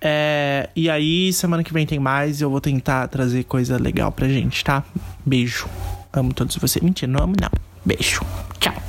É, 0.00 0.70
e 0.74 0.88
aí, 0.88 1.32
semana 1.32 1.64
que 1.64 1.72
vem 1.72 1.86
tem 1.86 1.98
mais. 1.98 2.40
Eu 2.40 2.50
vou 2.50 2.60
tentar 2.60 3.08
trazer 3.08 3.44
coisa 3.44 3.76
legal 3.76 4.12
pra 4.12 4.28
gente, 4.28 4.64
tá? 4.64 4.84
Beijo. 5.26 5.68
Amo 6.12 6.32
todos 6.32 6.56
vocês. 6.56 6.82
Mentira, 6.82 7.10
não 7.10 7.24
amo, 7.24 7.34
não. 7.40 7.50
Beijo. 7.84 8.22
Tchau. 8.58 8.87